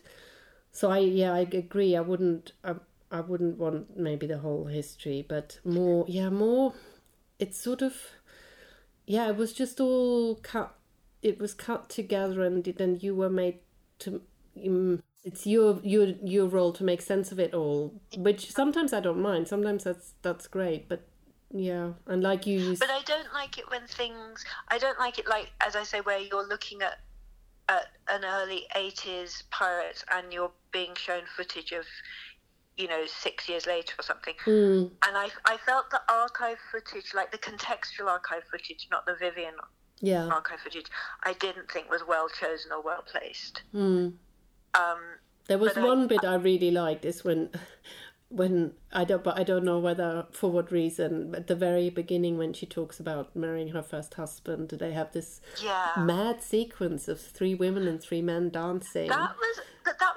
so 0.71 0.89
i 0.89 0.97
yeah 0.97 1.33
i 1.33 1.39
agree 1.39 1.95
i 1.95 2.01
wouldn't 2.01 2.53
I, 2.63 2.73
I 3.15 3.21
wouldn't 3.21 3.57
want 3.57 3.97
maybe 3.97 4.27
the 4.27 4.39
whole 4.39 4.65
history 4.65 5.25
but 5.27 5.59
more 5.63 6.05
yeah 6.07 6.29
more 6.29 6.73
it's 7.39 7.61
sort 7.61 7.81
of 7.81 7.95
yeah 9.05 9.27
it 9.29 9.37
was 9.37 9.53
just 9.53 9.79
all 9.79 10.35
cut 10.35 10.75
it 11.21 11.39
was 11.39 11.53
cut 11.53 11.89
together 11.89 12.43
and 12.43 12.63
then 12.63 12.97
you 13.01 13.15
were 13.15 13.29
made 13.29 13.59
to 13.99 14.21
um, 14.65 15.01
it's 15.23 15.47
your 15.47 15.79
your 15.83 16.07
your 16.23 16.47
role 16.47 16.71
to 16.73 16.83
make 16.83 17.01
sense 17.01 17.31
of 17.31 17.39
it 17.39 17.53
all 17.53 17.93
which 18.17 18.51
sometimes 18.51 18.93
i 18.93 18.99
don't 18.99 19.21
mind 19.21 19.47
sometimes 19.47 19.83
that's 19.83 20.13
that's 20.21 20.47
great 20.47 20.87
but 20.87 21.07
yeah 21.53 21.91
and 22.07 22.21
like 22.21 22.45
you 22.45 22.75
But 22.77 22.89
I 22.89 23.01
don't 23.03 23.31
like 23.33 23.57
it 23.57 23.69
when 23.69 23.87
things. 23.87 24.43
I 24.67 24.77
don't 24.77 24.99
like 24.99 25.19
it 25.19 25.27
like, 25.27 25.51
as 25.65 25.75
I 25.75 25.83
say, 25.83 26.01
where 26.01 26.19
you're 26.19 26.47
looking 26.47 26.81
at 26.81 26.99
at 27.69 27.87
an 28.09 28.25
early 28.25 28.65
'80s 28.75 29.43
pirate 29.51 30.03
and 30.11 30.33
you're 30.33 30.51
being 30.71 30.95
shown 30.95 31.21
footage 31.35 31.71
of, 31.71 31.85
you 32.77 32.87
know, 32.87 33.05
six 33.05 33.47
years 33.47 33.65
later 33.65 33.93
or 33.99 34.03
something. 34.03 34.33
Mm, 34.45 34.91
And 35.07 35.17
I 35.17 35.29
I 35.45 35.57
felt 35.57 35.89
the 35.91 36.01
archive 36.09 36.57
footage, 36.71 37.13
like 37.13 37.31
the 37.31 37.37
contextual 37.37 38.07
archive 38.07 38.43
footage, 38.51 38.87
not 38.91 39.05
the 39.05 39.15
Vivienne 39.19 39.55
yeah 40.01 40.27
archive 40.27 40.59
footage, 40.59 40.87
I 41.23 41.33
didn't 41.33 41.71
think 41.71 41.89
was 41.89 42.03
well 42.05 42.27
chosen 42.27 42.71
or 42.73 42.81
well 42.81 43.03
placed. 43.11 43.61
mm. 43.73 44.13
Um, 44.73 44.99
There 45.47 45.57
was 45.57 45.73
But 45.73 45.83
I- 45.83 45.87
one 45.87 46.07
bit 46.07 46.25
I 46.25 46.35
really 46.35 46.71
liked 46.71 47.05
is 47.05 47.23
when 47.23 47.49
when 48.29 48.73
I 48.91 49.05
don't 49.05 49.23
but 49.23 49.37
I 49.39 49.43
don't 49.43 49.63
know 49.63 49.79
whether 49.79 50.25
for 50.31 50.51
what 50.51 50.71
reason 50.71 51.33
at 51.35 51.47
the 51.47 51.55
very 51.55 51.89
beginning 51.89 52.37
when 52.37 52.53
she 52.53 52.65
talks 52.65 52.99
about 52.99 53.35
marrying 53.35 53.69
her 53.69 53.83
first 53.83 54.15
husband 54.15 54.69
they 54.71 54.91
have 54.93 55.11
this 55.13 55.39
yeah. 55.63 55.91
mad 55.97 56.41
sequence 56.41 57.07
of 57.07 57.21
three 57.21 57.53
women 57.55 57.87
and 57.87 58.01
three 58.01 58.21
men 58.23 58.49
dancing. 58.49 59.07
That 59.07 59.35
was 59.37 59.59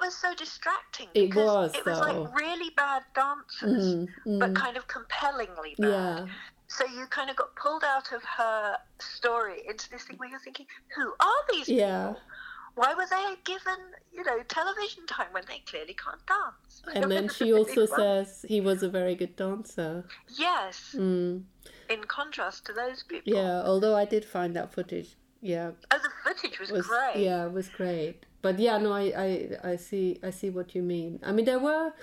was 0.09 0.17
so 0.17 0.33
distracting. 0.33 1.07
It 1.13 1.29
because 1.29 1.45
was, 1.45 1.75
It 1.75 1.85
was 1.85 1.99
though. 1.99 2.21
like 2.23 2.35
really 2.35 2.71
bad 2.75 3.03
dancers, 3.15 3.85
Mm, 3.95 4.07
mm. 4.25 4.39
but 4.39 4.55
kind 4.55 4.75
of 4.77 4.87
compellingly 4.87 5.75
bad. 5.77 5.87
yeah. 5.89 6.25
So 6.67 6.85
you 6.85 7.05
kind 7.07 7.29
of 7.29 7.35
got 7.35 7.55
pulled 7.55 7.83
out 7.83 8.11
of 8.11 8.21
her 8.37 8.77
story 8.99 9.57
into 9.67 9.89
this 9.89 10.03
thing 10.03 10.17
where 10.17 10.29
you're 10.29 10.39
thinking, 10.39 10.67
who 10.95 11.05
are 11.19 11.41
these 11.51 11.69
Yeah. 11.69 12.07
people? 12.07 12.21
why 12.75 12.93
were 12.93 13.07
they 13.09 13.33
given, 13.43 13.79
you 14.13 14.23
know, 14.23 14.37
television 14.47 15.05
time 15.05 15.27
when 15.31 15.43
they 15.49 15.59
clearly 15.69 15.93
can't 16.03 16.21
dance? 16.25 16.81
And 16.95 17.11
then 17.11 17.27
she 17.27 17.51
also 17.51 17.85
says 17.85 18.45
he 18.47 18.61
was 18.61 18.83
a 18.83 18.89
very 18.89 19.15
good 19.15 19.35
dancer. 19.35 20.05
Yes. 20.37 20.95
Mm. 20.97 21.43
In 21.89 22.01
contrast 22.05 22.65
to 22.67 22.73
those 22.73 23.03
people. 23.03 23.33
Yeah, 23.33 23.63
although 23.65 23.95
I 23.97 24.05
did 24.05 24.23
find 24.23 24.55
that 24.55 24.71
footage. 24.71 25.09
Yeah. 25.41 25.71
Oh, 25.91 25.99
the 26.01 26.09
footage 26.23 26.57
was, 26.59 26.71
was 26.71 26.87
great. 26.87 27.17
Yeah, 27.17 27.45
it 27.47 27.51
was 27.51 27.67
great. 27.67 28.25
But 28.41 28.59
yeah, 28.59 28.77
no, 28.77 28.93
I, 28.93 29.11
I, 29.17 29.71
I 29.71 29.75
see, 29.75 30.17
I 30.23 30.29
see 30.29 30.49
what 30.49 30.73
you 30.75 30.81
mean. 30.81 31.19
I 31.23 31.31
mean, 31.31 31.45
there 31.45 31.59
were. 31.59 31.93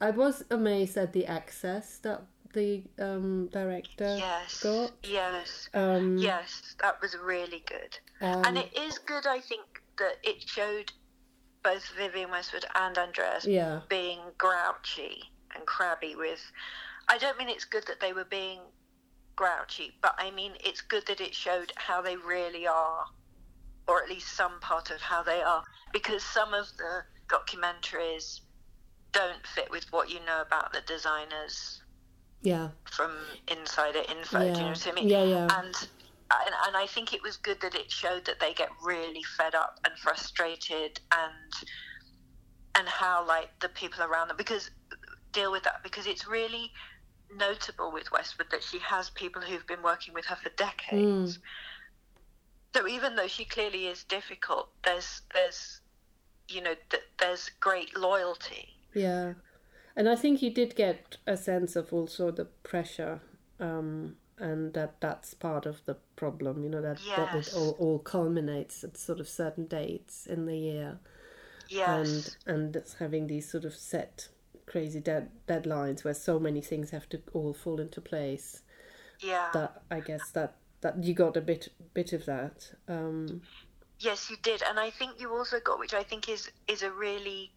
I 0.00 0.10
was 0.10 0.44
amazed 0.50 0.96
at 0.96 1.12
the 1.12 1.26
access 1.26 1.98
that 1.98 2.22
the 2.52 2.82
um, 2.98 3.48
director 3.52 4.16
Yes. 4.16 4.62
got. 4.62 4.92
Yes. 5.02 5.68
Um, 5.74 6.16
Yes, 6.18 6.76
that 6.80 7.00
was 7.02 7.16
really 7.22 7.62
good. 7.66 7.98
um, 8.20 8.44
and 8.44 8.58
it 8.58 8.76
is 8.78 8.98
good, 8.98 9.26
I 9.26 9.40
think, 9.40 9.64
that 9.98 10.14
it 10.22 10.48
showed 10.48 10.92
both 11.62 11.84
Vivienne 11.96 12.30
Westwood 12.30 12.64
and 12.76 12.96
Andreas 12.96 13.44
yeah, 13.44 13.80
being 13.88 14.20
grouchy 14.38 15.22
and 15.54 15.66
crabby 15.66 16.14
with. 16.16 16.40
I 17.08 17.18
don't 17.18 17.36
mean 17.38 17.48
it's 17.48 17.64
good 17.64 17.84
that 17.88 18.00
they 18.00 18.12
were 18.12 18.24
being 18.24 18.60
grouchy, 19.36 19.92
but 20.00 20.14
I 20.18 20.30
mean 20.30 20.52
it's 20.64 20.80
good 20.80 21.06
that 21.08 21.20
it 21.20 21.34
showed 21.34 21.72
how 21.76 22.00
they 22.00 22.16
really 22.16 22.66
are, 22.66 23.04
or 23.88 24.02
at 24.02 24.08
least 24.08 24.36
some 24.36 24.60
part 24.60 24.90
of 24.90 25.00
how 25.00 25.22
they 25.22 25.42
are, 25.42 25.64
because 25.92 26.22
some 26.22 26.54
of 26.54 26.66
the 26.76 27.02
documentaries 27.28 28.40
don't 29.12 29.46
fit 29.54 29.70
with 29.70 29.84
what 29.90 30.10
you 30.10 30.18
know 30.26 30.42
about 30.42 30.72
the 30.72 30.82
designers 30.86 31.82
yeah, 32.42 32.68
from 32.92 33.10
Insider 33.50 34.02
Info. 34.10 34.38
Do 34.38 34.46
you 34.46 34.52
know 34.52 34.58
yeah, 34.58 34.68
what 34.68 34.88
I 34.88 34.92
mean? 34.92 35.08
yeah, 35.08 35.24
yeah. 35.24 35.58
and 35.58 35.74
and, 36.30 36.54
and 36.66 36.76
I 36.76 36.86
think 36.86 37.14
it 37.14 37.22
was 37.22 37.36
good 37.38 37.60
that 37.62 37.74
it 37.74 37.90
showed 37.90 38.26
that 38.26 38.38
they 38.38 38.52
get 38.52 38.68
really 38.84 39.22
fed 39.36 39.54
up 39.54 39.80
and 39.84 39.98
frustrated 39.98 41.00
and 41.12 41.68
and 42.74 42.86
how 42.86 43.26
like 43.26 43.48
the 43.60 43.68
people 43.70 44.02
around 44.04 44.28
them 44.28 44.36
because 44.36 44.70
deal 45.32 45.50
with 45.50 45.62
that 45.64 45.82
because 45.82 46.06
it's 46.06 46.28
really 46.28 46.70
notable 47.34 47.92
with 47.92 48.10
Westwood 48.12 48.48
that 48.50 48.62
she 48.62 48.78
has 48.78 49.10
people 49.10 49.42
who've 49.42 49.66
been 49.66 49.82
working 49.82 50.14
with 50.14 50.24
her 50.26 50.36
for 50.36 50.50
decades. 50.50 51.38
Mm. 51.38 51.42
So 52.74 52.86
even 52.86 53.16
though 53.16 53.26
she 53.28 53.44
clearly 53.44 53.86
is 53.86 54.04
difficult, 54.04 54.68
there's 54.84 55.22
there's 55.34 55.80
you 56.48 56.60
know 56.62 56.74
th- 56.90 57.02
there's 57.18 57.50
great 57.60 57.96
loyalty. 57.96 58.68
Yeah, 58.94 59.34
and 59.96 60.08
I 60.08 60.16
think 60.16 60.42
you 60.42 60.50
did 60.50 60.76
get 60.76 61.16
a 61.26 61.36
sense 61.36 61.76
of 61.76 61.92
also 61.92 62.30
the 62.30 62.44
pressure, 62.44 63.20
um, 63.58 64.16
and 64.38 64.74
that 64.74 65.00
that's 65.00 65.34
part 65.34 65.66
of 65.66 65.84
the 65.86 65.96
problem. 66.16 66.62
You 66.62 66.70
know 66.70 66.82
that 66.82 66.98
that 67.16 67.34
it 67.34 67.52
all, 67.54 67.76
all 67.78 67.98
culminates 67.98 68.84
at 68.84 68.96
sort 68.96 69.20
of 69.20 69.28
certain 69.28 69.66
dates 69.66 70.26
in 70.26 70.46
the 70.46 70.56
year, 70.56 70.98
Yes. 71.68 72.36
and 72.46 72.56
and 72.56 72.76
it's 72.76 72.94
having 72.94 73.26
these 73.26 73.50
sort 73.50 73.64
of 73.64 73.74
set 73.74 74.28
crazy 74.66 75.00
dead 75.00 75.30
deadlines 75.48 76.04
where 76.04 76.12
so 76.14 76.38
many 76.38 76.60
things 76.60 76.90
have 76.90 77.08
to 77.08 77.20
all 77.32 77.54
fall 77.54 77.80
into 77.80 78.00
place. 78.02 78.62
yeah. 79.20 79.48
That 79.54 79.82
I 79.90 80.00
guess 80.00 80.30
that 80.32 80.56
that 80.80 81.02
you 81.02 81.14
got 81.14 81.36
a 81.36 81.40
bit 81.40 81.68
bit 81.94 82.12
of 82.12 82.24
that. 82.26 82.72
Um, 82.88 83.42
Yes, 84.00 84.30
you 84.30 84.36
did, 84.42 84.62
and 84.62 84.78
I 84.78 84.90
think 84.90 85.20
you 85.20 85.34
also 85.34 85.58
got, 85.58 85.78
which 85.80 85.94
I 85.94 86.02
think 86.04 86.28
is 86.28 86.50
is 86.68 86.82
a 86.82 86.90
really 86.90 87.52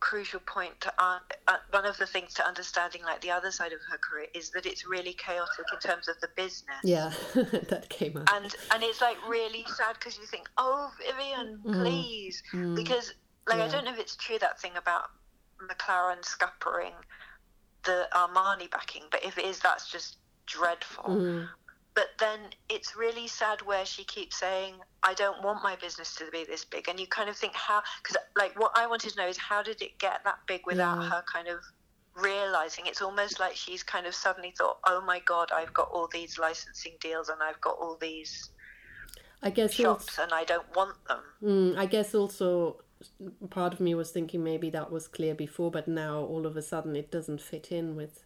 crucial 0.00 0.40
point 0.40 0.78
to 0.80 0.92
uh, 0.98 1.18
uh, 1.48 1.56
one 1.70 1.86
of 1.86 1.96
the 1.96 2.06
things 2.06 2.34
to 2.34 2.46
understanding 2.46 3.02
like 3.02 3.20
the 3.22 3.30
other 3.30 3.50
side 3.50 3.72
of 3.72 3.78
her 3.90 3.98
career 3.98 4.26
is 4.34 4.50
that 4.50 4.66
it's 4.66 4.86
really 4.86 5.14
chaotic 5.14 5.64
in 5.72 5.78
terms 5.78 6.06
of 6.08 6.16
the 6.20 6.28
business. 6.36 6.76
yeah, 6.84 7.12
that 7.68 7.86
came 7.88 8.16
out. 8.16 8.28
And 8.34 8.54
and 8.72 8.82
it's 8.82 9.00
like 9.00 9.16
really 9.28 9.64
sad 9.68 9.94
because 9.94 10.18
you 10.18 10.26
think, 10.26 10.48
oh 10.58 10.90
Vivienne, 10.98 11.58
please, 11.72 12.42
because 12.74 13.12
like 13.48 13.60
I 13.60 13.68
Mm. 13.68 13.72
Don't 13.72 13.84
know 13.84 13.92
if 13.92 13.98
it's 14.00 14.16
true 14.16 14.38
that 14.40 14.60
thing 14.60 14.72
about 14.76 15.04
McLaren 15.70 16.22
scuppering 16.24 16.92
the 17.84 18.08
Armani 18.12 18.68
backing, 18.70 19.02
but 19.10 19.24
if 19.24 19.38
it 19.38 19.44
is, 19.44 19.60
that's 19.60 19.90
just 19.90 20.16
dreadful 20.46 21.04
Mm. 21.04 21.48
But 21.96 22.08
then 22.20 22.38
it's 22.68 22.94
really 22.94 23.26
sad 23.26 23.62
where 23.62 23.84
she 23.84 24.04
keeps 24.04 24.36
saying 24.38 24.74
i 25.02 25.12
don't 25.14 25.42
want 25.42 25.64
my 25.64 25.74
business 25.76 26.14
to 26.14 26.24
be 26.30 26.44
this 26.44 26.64
big. 26.64 26.88
And 26.88 27.00
you 27.00 27.08
kind 27.08 27.28
of 27.28 27.36
think 27.36 27.54
how 27.54 27.82
because 28.02 28.16
like 28.36 28.58
what 28.60 28.70
i 28.76 28.86
wanted 28.86 29.10
to 29.10 29.16
know 29.16 29.26
is 29.26 29.36
how 29.38 29.62
did 29.64 29.82
it 29.82 29.98
get 29.98 30.20
that 30.24 30.38
big 30.46 30.60
without 30.66 31.02
Yeah. 31.02 31.08
her 31.10 31.24
kind 31.32 31.48
of 31.48 31.58
realizing? 32.14 32.86
It's 32.86 33.02
almost 33.02 33.40
like 33.40 33.56
she's 33.56 33.82
kind 33.82 34.06
of 34.06 34.14
suddenly 34.14 34.52
thought 34.56 34.78
oh 34.86 35.00
my 35.00 35.20
god 35.26 35.50
i've 35.52 35.74
got 35.74 35.88
all 35.92 36.08
these 36.12 36.38
licensing 36.38 36.92
deals 37.00 37.28
and 37.28 37.42
i've 37.42 37.60
got 37.60 37.76
all 37.80 37.96
these 38.00 38.50
I 39.42 39.50
guess 39.50 39.70
also, 39.78 39.82
shops 39.82 40.18
and 40.18 40.32
i 40.32 40.44
don't 40.44 40.68
want 40.74 40.96
them. 41.08 41.20
Mm, 41.42 41.76
I 41.78 41.86
guess 41.86 42.14
also 42.14 42.76
part 43.50 43.72
of 43.74 43.80
me 43.80 43.94
was 43.94 44.10
thinking 44.10 44.42
maybe 44.42 44.70
that 44.70 44.90
was 44.90 45.06
clear 45.08 45.34
before, 45.34 45.70
but 45.70 45.86
now 45.86 46.20
all 46.20 46.46
of 46.46 46.56
a 46.56 46.62
sudden 46.62 46.96
it 46.96 47.10
doesn't 47.10 47.40
fit 47.40 47.70
in 47.70 47.96
with 47.96 48.24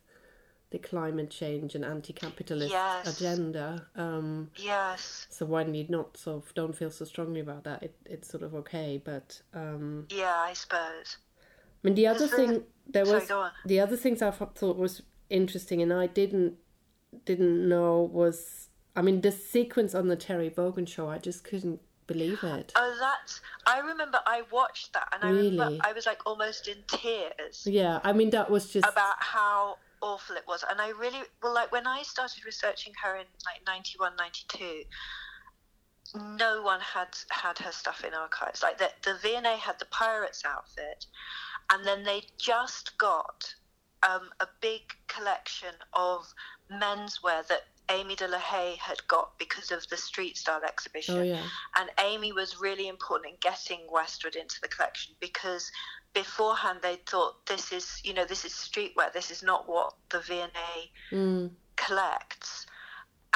the 0.70 0.78
climate 0.78 1.30
change 1.30 1.74
and 1.74 1.84
anti-capitalist 1.84 2.70
Yes. 2.70 3.20
agenda. 3.20 3.86
Um, 3.96 4.50
yes 4.56 5.26
so 5.30 5.44
when 5.46 5.72
need 5.72 5.90
not 5.90 6.16
sort 6.16 6.44
of 6.44 6.54
don't 6.54 6.74
feel 6.76 6.90
so 6.90 7.04
strongly 7.04 7.40
about 7.40 7.64
that, 7.64 7.82
it, 7.82 7.94
it's 8.06 8.28
sort 8.28 8.42
of 8.42 8.54
okay. 8.54 9.00
But 9.04 9.40
um, 9.54 10.06
yeah 10.10 10.36
i 10.46 10.52
suppose 10.52 11.16
I 11.82 11.88
mean, 11.88 11.94
the 11.94 12.06
other 12.08 12.26
thing 12.26 12.64
there 12.86 13.06
was 13.06 13.30
the 13.64 13.80
other 13.80 13.96
things 13.96 14.20
I 14.22 14.30
thought 14.30 14.54
thought 14.56 14.76
was 14.76 15.02
interesting, 15.30 15.80
and 15.80 15.92
I 15.92 16.06
didn't 16.06 16.54
didn't 17.24 17.68
know 17.68 18.02
was 18.02 18.68
I 18.94 19.00
mean 19.02 19.22
the 19.22 19.32
sequence 19.32 19.94
on 19.94 20.08
the 20.08 20.16
Terry 20.16 20.52
Wogan 20.56 20.84
show. 20.86 21.08
I 21.08 21.18
just 21.18 21.42
couldn't 21.42 21.80
believe 22.06 22.42
it. 22.42 22.72
oh 22.74 22.96
that's 22.98 23.40
i 23.66 23.78
remember 23.78 24.18
i 24.26 24.42
watched 24.50 24.92
that 24.94 25.06
and 25.12 25.22
i 25.22 25.28
remember 25.30 25.78
i 25.84 25.92
was 25.92 26.06
like 26.06 26.18
almost 26.26 26.66
in 26.66 26.74
tears 26.88 27.64
Yeah, 27.64 28.00
I 28.02 28.12
mean 28.12 28.30
that 28.30 28.50
was 28.50 28.68
just 28.72 28.84
about 28.84 29.22
how 29.22 29.76
awful 30.02 30.36
it 30.36 30.44
was. 30.46 30.64
And 30.68 30.80
i 30.80 30.90
really 30.90 31.20
well 31.42 31.54
like 31.54 31.72
when 31.72 31.86
i 31.86 32.02
started 32.02 32.44
researching 32.44 32.92
her 33.02 33.16
in 33.16 33.26
like 33.46 33.66
91 33.66 34.12
92 34.16 34.84
no 36.36 36.62
one 36.62 36.80
had 36.80 37.16
had 37.30 37.58
her 37.58 37.70
stuff 37.72 38.02
in 38.04 38.14
archives. 38.14 38.62
Like 38.62 38.78
the, 38.78 38.90
the 39.04 39.16
V&A 39.22 39.56
had 39.56 39.78
the 39.78 39.84
pirates 39.86 40.42
outfit 40.44 41.06
and 41.72 41.84
then 41.86 42.02
they 42.02 42.22
just 42.38 42.98
got 42.98 43.54
um, 44.02 44.30
a 44.40 44.48
big 44.60 44.80
collection 45.08 45.74
of 45.92 46.26
menswear 46.72 47.46
that 47.48 47.62
amy 47.90 48.14
de 48.14 48.26
la 48.28 48.38
haye 48.38 48.76
had 48.76 49.06
got 49.08 49.36
because 49.38 49.70
of 49.70 49.86
the 49.88 49.96
street 49.96 50.36
style 50.36 50.62
exhibition. 50.66 51.18
Oh 51.18 51.22
yeah. 51.22 51.42
and 51.76 51.90
Amy 52.00 52.32
was 52.32 52.60
really 52.60 52.88
important 52.88 53.32
in 53.32 53.36
getting 53.40 53.80
Westwood 53.90 54.36
into 54.36 54.60
the 54.62 54.68
collection 54.68 55.14
because 55.20 55.70
beforehand 56.14 56.80
they 56.82 56.96
thought 57.06 57.46
this 57.46 57.72
is 57.72 58.00
you 58.04 58.12
know 58.14 58.24
this 58.24 58.44
is 58.44 58.52
streetwear 58.52 59.12
this 59.12 59.30
is 59.30 59.42
not 59.42 59.68
what 59.68 59.94
the 60.10 60.20
V&A 60.20 60.90
Mm. 61.14 61.50
collects 61.76 62.66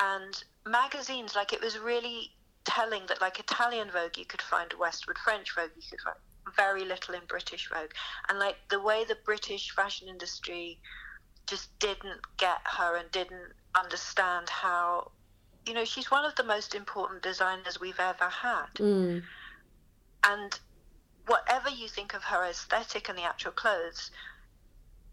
and 0.01 0.45
magazines 0.67 1.35
like 1.37 1.53
it 1.53 1.61
was 1.61 1.79
really 1.79 2.31
telling 2.65 3.03
that 3.07 3.21
like 3.21 3.39
Italian 3.39 3.91
Vogue 3.91 4.17
you 4.17 4.25
could 4.25 4.43
find 4.43 4.73
Westwood 4.79 5.19
French 5.19 5.55
Vogue 5.55 5.71
you 5.77 5.83
could 5.91 6.01
find 6.01 6.17
very 6.57 6.85
little 6.85 7.15
in 7.15 7.21
British 7.29 7.69
Vogue 7.73 7.91
and 8.29 8.39
like 8.39 8.57
the 8.71 8.81
way 8.81 9.05
the 9.05 9.19
British 9.25 9.71
fashion 9.71 10.09
industry 10.09 10.79
just 11.47 11.79
didn't 11.79 12.21
get 12.39 12.59
her 12.65 12.97
and 12.97 13.11
didn't 13.13 13.53
understand 13.79 14.49
how 14.49 15.11
you 15.67 15.75
know 15.75 15.85
she's 15.85 16.11
one 16.11 16.25
of 16.25 16.35
the 16.37 16.45
most 16.45 16.75
important 16.75 17.23
designers 17.23 17.81
we've 17.81 18.01
ever 18.01 18.29
had 18.29 18.67
Mm. 18.79 19.23
and 20.25 20.59
whatever 21.27 21.69
you 21.71 21.89
think 21.89 22.15
of 22.15 22.23
her 22.25 22.45
aesthetic 22.45 23.09
and 23.09 23.17
the 23.19 23.23
actual 23.23 23.53
clothes 23.53 24.11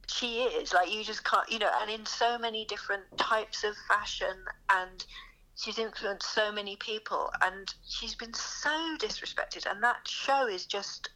she 0.07 0.41
is 0.43 0.73
like 0.73 0.91
you 0.91 1.03
just 1.03 1.23
can't 1.23 1.49
you 1.51 1.59
know 1.59 1.69
and 1.81 1.89
in 1.89 2.05
so 2.05 2.37
many 2.37 2.65
different 2.65 3.03
types 3.17 3.63
of 3.63 3.73
fashion 3.87 4.35
and 4.69 5.05
she's 5.55 5.77
influenced 5.79 6.29
so 6.33 6.51
many 6.51 6.75
people 6.77 7.31
and 7.41 7.73
she's 7.87 8.15
been 8.15 8.33
so 8.33 8.95
disrespected 8.99 9.69
and 9.69 9.81
that 9.81 10.05
show 10.07 10.47
is 10.47 10.65
just 10.65 11.09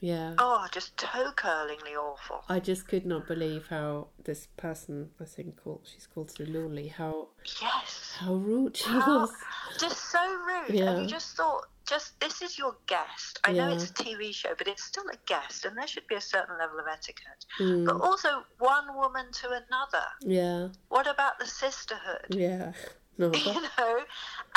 Yeah. 0.00 0.34
oh 0.38 0.66
just 0.72 0.96
toe 0.96 1.30
curlingly 1.36 1.94
awful 1.94 2.42
I 2.48 2.58
just 2.58 2.88
could 2.88 3.06
not 3.06 3.28
believe 3.28 3.66
how 3.68 4.08
this 4.24 4.48
person, 4.56 5.10
I 5.20 5.24
think 5.24 5.62
called 5.62 5.82
she's 5.84 6.08
called 6.08 6.30
Sue 6.32 6.46
Lawley, 6.46 6.88
how 6.88 7.28
yes 7.60 8.16
how 8.18 8.34
rude 8.34 8.76
she 8.76 8.88
How- 8.90 9.20
was. 9.20 9.30
just 9.78 10.10
so 10.10 10.18
rude 10.48 10.74
Yeah. 10.74 10.90
and 10.90 11.02
you 11.02 11.06
just 11.08 11.36
thought 11.36 11.66
just 11.92 12.18
this 12.20 12.40
is 12.40 12.58
your 12.58 12.74
guest. 12.86 13.38
I 13.44 13.52
know 13.52 13.68
it's 13.70 13.90
a 13.90 13.92
tv 13.92 14.34
show 14.34 14.54
but 14.56 14.66
it's 14.66 14.84
still 14.84 15.04
a 15.12 15.18
guest 15.26 15.66
and 15.66 15.76
there 15.76 15.86
should 15.86 16.06
be 16.06 16.14
a 16.14 16.20
certain 16.20 16.56
level 16.58 16.78
of 16.78 16.86
etiquette. 16.90 17.44
Mm. 17.60 17.84
but 17.84 18.00
also 18.00 18.28
one 18.58 18.96
woman 18.96 19.26
to 19.40 19.48
another. 19.48 20.06
Yeah, 20.20 20.68
what 20.88 21.06
about 21.06 21.38
the 21.38 21.46
sisterhood? 21.46 22.28
Yeah. 22.30 22.72
No, 23.18 23.30
you 23.34 23.52
know? 23.52 23.98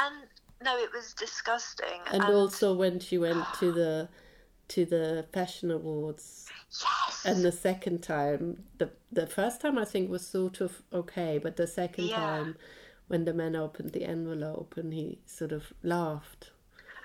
And 0.02 0.16
no 0.64 0.78
it 0.78 0.90
was 0.94 1.14
disgusting 1.14 2.00
and 2.10 2.24
also 2.24 2.74
when 2.74 3.02
she 3.02 3.18
went 3.18 3.46
to 3.60 3.74
the 3.74 4.08
to 4.70 4.86
the 4.86 5.26
fashion 5.34 5.70
awards 5.72 6.50
yes! 6.72 7.24
and 7.26 7.44
the 7.44 7.52
second 7.52 8.02
time 8.02 8.64
the 8.78 8.90
the 9.12 9.28
first 9.28 9.60
time 9.60 9.78
I 9.78 9.84
think 9.84 10.10
was 10.10 10.26
sort 10.26 10.62
of 10.62 10.82
okay, 10.94 11.38
but 11.38 11.58
the 11.58 11.68
second 11.68 12.06
Yeah. 12.06 12.16
time 12.16 12.56
when 13.08 13.26
the 13.26 13.34
man 13.34 13.58
opened 13.58 13.92
the 13.92 14.06
envelope 14.06 14.78
and 14.78 14.94
he 14.94 15.20
sort 15.26 15.52
of 15.52 15.74
laughed. 15.84 16.52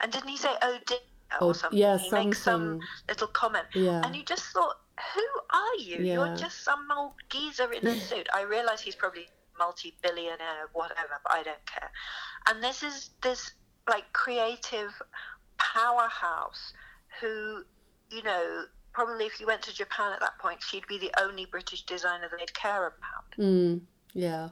And 0.01 0.11
didn't 0.13 0.29
he 0.29 0.37
say, 0.37 0.55
"Oh 0.63 0.79
dear"? 0.87 0.99
Oh, 1.41 1.49
Or 1.49 1.55
something. 1.55 1.79
yeah, 1.79 1.97
he 1.99 2.11
makes 2.11 2.43
some 2.43 2.61
something. 2.81 2.89
little 3.09 3.29
comment, 3.29 3.67
Yeah. 3.75 4.03
and 4.05 4.17
you 4.17 4.25
just 4.25 4.47
thought, 4.47 4.81
"Who 5.15 5.27
are 5.51 5.75
you? 5.77 5.99
Yeah. 5.99 6.15
You're 6.15 6.37
just 6.37 6.63
some 6.65 6.89
old 6.91 7.13
geezer 7.29 7.73
in 7.73 7.87
a 7.87 7.95
suit." 8.01 8.29
I 8.35 8.43
realise 8.43 8.81
he's 8.81 8.97
probably 8.97 9.29
multi-billionaire, 9.59 10.69
whatever, 10.73 11.21
but 11.23 11.33
I 11.33 11.43
don't 11.43 11.65
care. 11.67 11.91
And 12.49 12.63
this 12.65 12.83
is 12.83 13.11
this 13.23 13.53
like 13.89 14.11
creative 14.13 14.93
powerhouse 15.59 16.73
who, 17.21 17.65
you 18.11 18.23
know, 18.23 18.65
probably 18.93 19.27
if 19.27 19.39
you 19.39 19.47
went 19.47 19.63
to 19.63 19.75
Japan 19.75 20.13
at 20.13 20.21
that 20.21 20.39
point, 20.39 20.63
she'd 20.63 20.87
be 20.87 20.99
the 20.99 21.13
only 21.21 21.45
British 21.47 21.83
designer 21.85 22.29
they'd 22.37 22.53
care 22.55 22.87
about. 22.87 23.25
Mm, 23.39 23.83
yeah. 24.15 24.49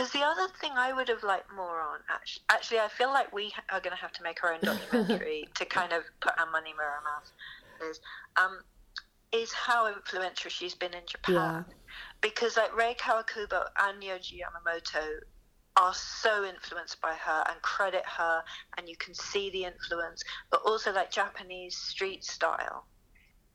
Because 0.00 0.12
the 0.12 0.22
other 0.22 0.48
thing 0.58 0.72
I 0.76 0.94
would 0.94 1.08
have 1.08 1.22
liked 1.22 1.52
more 1.54 1.78
on, 1.82 1.98
actually, 2.08 2.42
actually 2.48 2.78
I 2.78 2.88
feel 2.88 3.08
like 3.08 3.34
we 3.34 3.52
are 3.70 3.80
going 3.80 3.94
to 3.94 4.00
have 4.00 4.12
to 4.12 4.22
make 4.22 4.42
our 4.42 4.54
own 4.54 4.60
documentary 4.62 5.46
to 5.56 5.66
kind 5.66 5.92
of 5.92 6.04
put 6.22 6.32
our 6.38 6.50
money 6.50 6.72
where 6.74 6.88
our 6.88 7.02
mouth 7.02 7.30
is, 7.90 8.00
um, 8.42 8.60
is 9.30 9.52
how 9.52 9.88
influential 9.88 10.50
she's 10.50 10.74
been 10.74 10.94
in 10.94 11.02
Japan. 11.04 11.66
Yeah. 11.68 11.74
Because 12.22 12.56
like 12.56 12.74
Rei 12.74 12.96
Kawakubo 12.98 13.66
and 13.78 14.02
Yohji 14.02 14.38
Yamamoto 14.40 15.06
are 15.76 15.92
so 15.92 16.46
influenced 16.46 16.98
by 17.02 17.12
her 17.12 17.44
and 17.50 17.60
credit 17.60 18.06
her, 18.06 18.42
and 18.78 18.88
you 18.88 18.96
can 18.96 19.12
see 19.12 19.50
the 19.50 19.64
influence, 19.64 20.22
but 20.50 20.62
also 20.64 20.94
like 20.94 21.10
Japanese 21.10 21.76
street 21.76 22.24
style 22.24 22.86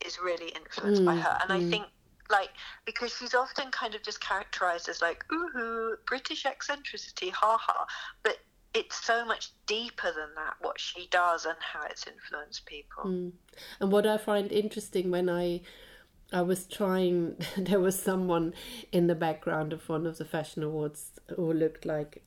is 0.06 0.20
really 0.24 0.50
influenced 0.50 1.04
by 1.04 1.16
Mm, 1.16 1.22
her. 1.22 1.40
And 1.42 1.52
I 1.52 1.60
mm. 1.60 1.70
think 1.72 1.86
like 2.29 2.50
because 2.86 3.15
she's 3.15 3.34
often 3.34 3.72
kind 3.72 3.96
of 3.96 4.03
just 4.03 4.22
characterized 4.22 4.89
as 4.89 5.01
like 5.01 5.25
ooh 5.32 5.96
British 6.05 6.46
eccentricity, 6.46 7.29
ha 7.29 7.58
ha. 7.60 7.86
But 8.24 8.38
it's 8.74 9.05
so 9.05 9.25
much 9.25 9.51
deeper 9.67 10.08
than 10.08 10.36
that 10.36 10.55
what 10.60 10.79
she 10.79 11.08
does 11.10 11.46
and 11.46 11.55
how 11.60 11.84
it's 11.86 12.05
influenced 12.08 12.65
people. 12.65 13.05
Mm. 13.05 13.32
And 13.79 13.91
what 13.91 14.05
I 14.05 14.17
find 14.17 14.51
interesting 14.51 15.12
when 15.12 15.29
I 15.29 15.62
I 16.34 16.41
was 16.41 16.65
trying 16.65 17.38
there 17.58 17.79
was 17.79 17.98
someone 17.98 18.53
in 18.91 19.08
the 19.08 19.15
background 19.15 19.74
of 19.74 19.88
one 19.88 20.05
of 20.05 20.17
the 20.17 20.25
fashion 20.25 20.63
awards 20.63 21.12
who 21.36 21.53
looked 21.53 21.86
like 21.86 22.24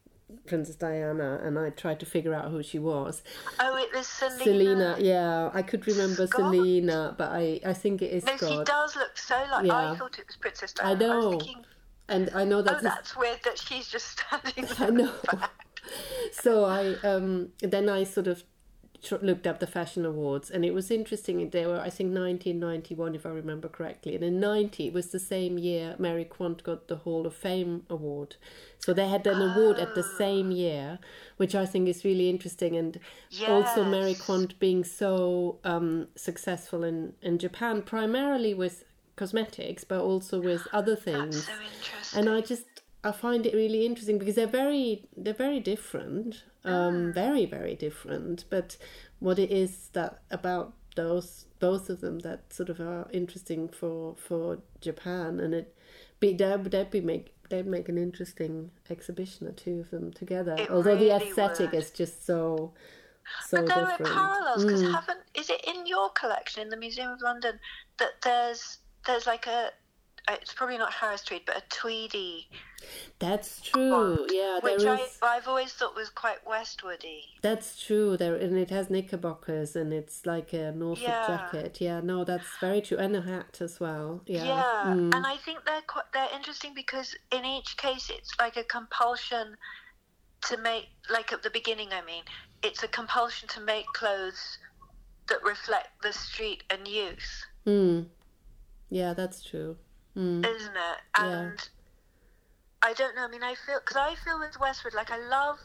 Princess 0.46 0.76
Diana 0.76 1.40
and 1.42 1.58
I 1.58 1.70
tried 1.70 2.00
to 2.00 2.06
figure 2.06 2.34
out 2.34 2.50
who 2.50 2.62
she 2.62 2.78
was. 2.78 3.22
Oh, 3.60 3.76
it 3.76 3.94
was 3.94 4.06
Selina. 4.06 4.44
Selina, 4.44 4.96
yeah, 4.98 5.50
I 5.54 5.62
could 5.62 5.86
remember 5.86 6.26
Scott. 6.26 6.52
Selina, 6.52 7.14
but 7.16 7.30
I, 7.32 7.60
I 7.64 7.72
think 7.72 8.02
it 8.02 8.12
is 8.12 8.24
No, 8.24 8.36
she 8.36 8.64
does 8.64 8.96
look 8.96 9.16
so 9.16 9.42
like. 9.50 9.66
Yeah. 9.66 9.92
I 9.92 9.96
thought 9.96 10.18
it 10.18 10.26
was 10.26 10.36
Princess 10.36 10.74
I 10.82 10.94
Diana. 10.94 11.06
know. 11.06 11.28
was 11.30 11.44
thinking, 11.44 11.64
And 12.08 12.30
I 12.34 12.44
know 12.44 12.58
oh, 12.58 12.62
that's 12.62 12.82
that's 12.82 13.16
weird 13.16 13.40
that 13.44 13.58
she's 13.58 13.88
just 13.88 14.20
standing 14.20 14.66
there. 14.76 14.88
I 14.88 14.90
know. 14.90 15.12
so 16.32 16.64
I 16.64 16.94
um 17.06 17.48
then 17.60 17.88
I 17.88 18.04
sort 18.04 18.26
of 18.26 18.44
looked 19.22 19.46
up 19.46 19.60
the 19.60 19.66
fashion 19.66 20.04
awards 20.04 20.50
and 20.50 20.64
it 20.64 20.74
was 20.74 20.90
interesting 20.90 21.50
they 21.50 21.66
were 21.66 21.80
I 21.80 21.90
think 21.90 22.14
1991 22.14 23.14
if 23.14 23.26
I 23.26 23.30
remember 23.30 23.68
correctly. 23.68 24.14
And 24.14 24.24
in 24.24 24.40
90 24.40 24.88
it 24.88 24.92
was 24.92 25.08
the 25.08 25.18
same 25.18 25.58
year 25.58 25.94
Mary 25.98 26.24
Quant 26.24 26.62
got 26.62 26.88
the 26.88 26.96
Hall 26.96 27.26
of 27.26 27.34
Fame 27.34 27.84
award. 27.88 28.36
So 28.78 28.92
they 28.92 29.08
had 29.08 29.26
an 29.26 29.40
award 29.40 29.78
at 29.78 29.94
the 29.94 30.02
same 30.02 30.50
year 30.50 30.98
which 31.36 31.54
I 31.54 31.66
think 31.66 31.88
is 31.88 32.04
really 32.04 32.28
interesting 32.28 32.76
and 32.76 32.98
also 33.46 33.84
Mary 33.84 34.14
Quant 34.14 34.58
being 34.58 34.84
so 34.84 35.58
um 35.64 36.08
successful 36.16 36.84
in 36.84 37.14
in 37.22 37.38
Japan 37.38 37.82
primarily 37.82 38.54
with 38.54 38.84
cosmetics 39.16 39.84
but 39.84 40.00
also 40.00 40.40
with 40.40 40.66
other 40.72 40.96
things. 40.96 41.46
So 42.02 42.18
and 42.18 42.28
I 42.28 42.40
just 42.40 42.64
I 43.08 43.12
find 43.12 43.46
it 43.46 43.54
really 43.54 43.86
interesting 43.86 44.18
because 44.18 44.34
they're 44.34 44.46
very 44.46 45.08
they're 45.16 45.32
very 45.46 45.60
different, 45.60 46.44
um, 46.64 47.12
very 47.12 47.46
very 47.46 47.74
different. 47.74 48.44
But 48.50 48.76
what 49.18 49.38
it 49.38 49.50
is 49.50 49.88
that 49.92 50.20
about 50.30 50.74
those 50.96 51.46
both 51.60 51.88
of 51.90 52.00
them 52.00 52.20
that 52.20 52.52
sort 52.52 52.68
of 52.68 52.80
are 52.80 53.06
interesting 53.12 53.68
for 53.68 54.14
for 54.16 54.58
Japan, 54.80 55.40
and 55.40 55.54
it 55.54 55.74
be 56.20 56.34
they'd, 56.34 56.64
they'd 56.64 56.90
be 56.90 57.00
make 57.00 57.34
they'd 57.48 57.66
make 57.66 57.88
an 57.88 57.98
interesting 57.98 58.70
exhibition 58.90 59.46
or 59.46 59.52
two 59.52 59.80
of 59.80 59.90
them 59.90 60.12
together. 60.12 60.54
It 60.58 60.70
Although 60.70 60.96
the 60.96 61.12
aesthetic 61.12 61.72
would. 61.72 61.82
is 61.82 61.90
just 61.90 62.26
so 62.26 62.72
so 63.46 63.58
but 63.58 63.66
there 63.74 63.84
are 63.84 63.98
parallels 63.98 64.64
because 64.64 64.82
Mm. 64.82 64.92
haven't 64.92 65.20
is 65.34 65.50
it 65.50 65.62
in 65.66 65.86
your 65.86 66.10
collection 66.10 66.62
in 66.62 66.68
the 66.68 66.76
Museum 66.76 67.10
of 67.10 67.20
London 67.20 67.58
that 67.98 68.20
there's 68.22 68.78
there's 69.06 69.26
like 69.26 69.46
a 69.46 69.70
it's 70.30 70.52
probably 70.52 70.78
not 70.78 70.92
Harris 70.92 71.22
Tweed 71.22 71.42
but 71.46 71.56
a 71.56 71.62
Tweedy 71.68 72.48
That's 73.18 73.60
true. 73.60 74.26
Yeah, 74.30 74.60
there 74.62 74.74
which 74.76 74.82
is. 74.84 75.18
I 75.22 75.36
I've 75.36 75.48
always 75.48 75.72
thought 75.72 75.94
was 75.96 76.10
quite 76.10 76.44
Westwoody. 76.44 77.22
That's 77.42 77.80
true. 77.84 78.16
There 78.16 78.36
and 78.36 78.56
it 78.56 78.70
has 78.70 78.88
knickerbockers 78.88 79.74
and 79.74 79.92
it's 79.92 80.24
like 80.26 80.52
a 80.52 80.70
Norfolk 80.72 81.02
Yeah. 81.08 81.26
jacket. 81.26 81.80
Yeah, 81.80 82.00
no, 82.00 82.24
that's 82.24 82.46
very 82.60 82.80
true, 82.80 82.98
and 82.98 83.16
a 83.16 83.20
hat 83.22 83.60
as 83.60 83.80
well. 83.80 84.22
Yeah, 84.26 84.44
Yeah, 84.44 84.84
Mm. 84.94 85.14
and 85.14 85.26
I 85.26 85.36
think 85.38 85.64
they're 85.64 85.82
quite, 85.82 86.04
they're 86.12 86.32
interesting 86.34 86.72
because 86.74 87.16
in 87.32 87.44
each 87.44 87.76
case 87.76 88.10
it's 88.10 88.32
like 88.38 88.56
a 88.56 88.64
compulsion 88.64 89.56
to 90.42 90.56
make 90.58 90.86
like 91.10 91.32
at 91.32 91.42
the 91.42 91.50
beginning. 91.50 91.92
I 91.92 92.02
mean, 92.02 92.22
it's 92.62 92.82
a 92.84 92.88
compulsion 92.88 93.48
to 93.48 93.60
make 93.60 93.86
clothes 93.92 94.58
that 95.28 95.42
reflect 95.42 95.88
the 96.02 96.12
street 96.12 96.62
and 96.70 96.86
youth, 96.88 97.44
Mm. 97.66 98.06
yeah, 98.88 99.12
that's 99.14 99.42
true. 99.42 99.76
Mm. 100.18 100.44
isn't 100.44 100.76
it? 100.76 100.98
Yeah. 101.16 101.52
And 101.52 101.70
I 102.82 102.92
don't 102.94 103.14
know. 103.16 103.24
I 103.24 103.28
mean, 103.28 103.42
I 103.44 103.54
feel 103.54 103.80
because 103.80 103.96
I 103.96 104.14
feel 104.16 104.38
with 104.40 104.58
Westwood, 104.60 104.94
like 104.94 105.10
I 105.10 105.18
love 105.18 105.58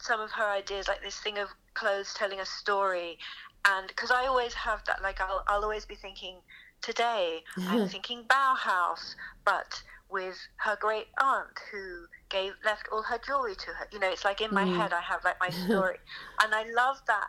some 0.00 0.20
of 0.20 0.32
her 0.32 0.50
ideas, 0.50 0.88
like 0.88 1.02
this 1.02 1.18
thing 1.20 1.38
of 1.38 1.48
clothes 1.74 2.14
telling 2.14 2.40
a 2.40 2.46
story, 2.46 3.18
and 3.66 3.88
because 3.88 4.10
I 4.10 4.26
always 4.26 4.54
have 4.54 4.84
that, 4.86 5.02
like 5.02 5.20
I'll 5.20 5.44
I'll 5.48 5.64
always 5.64 5.86
be 5.86 5.96
thinking 5.96 6.42
today 6.82 7.44
I'm 7.68 7.84
thinking 7.86 8.26
Bauhaus, 8.28 9.14
but 9.44 9.82
with 10.10 10.38
her 10.60 10.76
great 10.80 11.08
aunt 11.20 11.58
who 11.72 12.06
gave 12.30 12.54
left 12.64 12.88
all 12.92 13.02
her 13.04 13.18
jewelry 13.18 13.54
to 13.56 13.72
her. 13.72 13.86
You 13.92 14.00
know, 14.00 14.10
it's 14.10 14.24
like 14.24 14.40
in 14.40 14.52
my 14.52 14.64
Mm. 14.64 14.76
head 14.76 14.92
I 14.92 15.00
have 15.02 15.24
like 15.24 15.40
my 15.40 15.50
story, 15.50 15.98
and 16.42 16.54
I 16.54 16.64
love 16.64 16.98
that. 17.06 17.28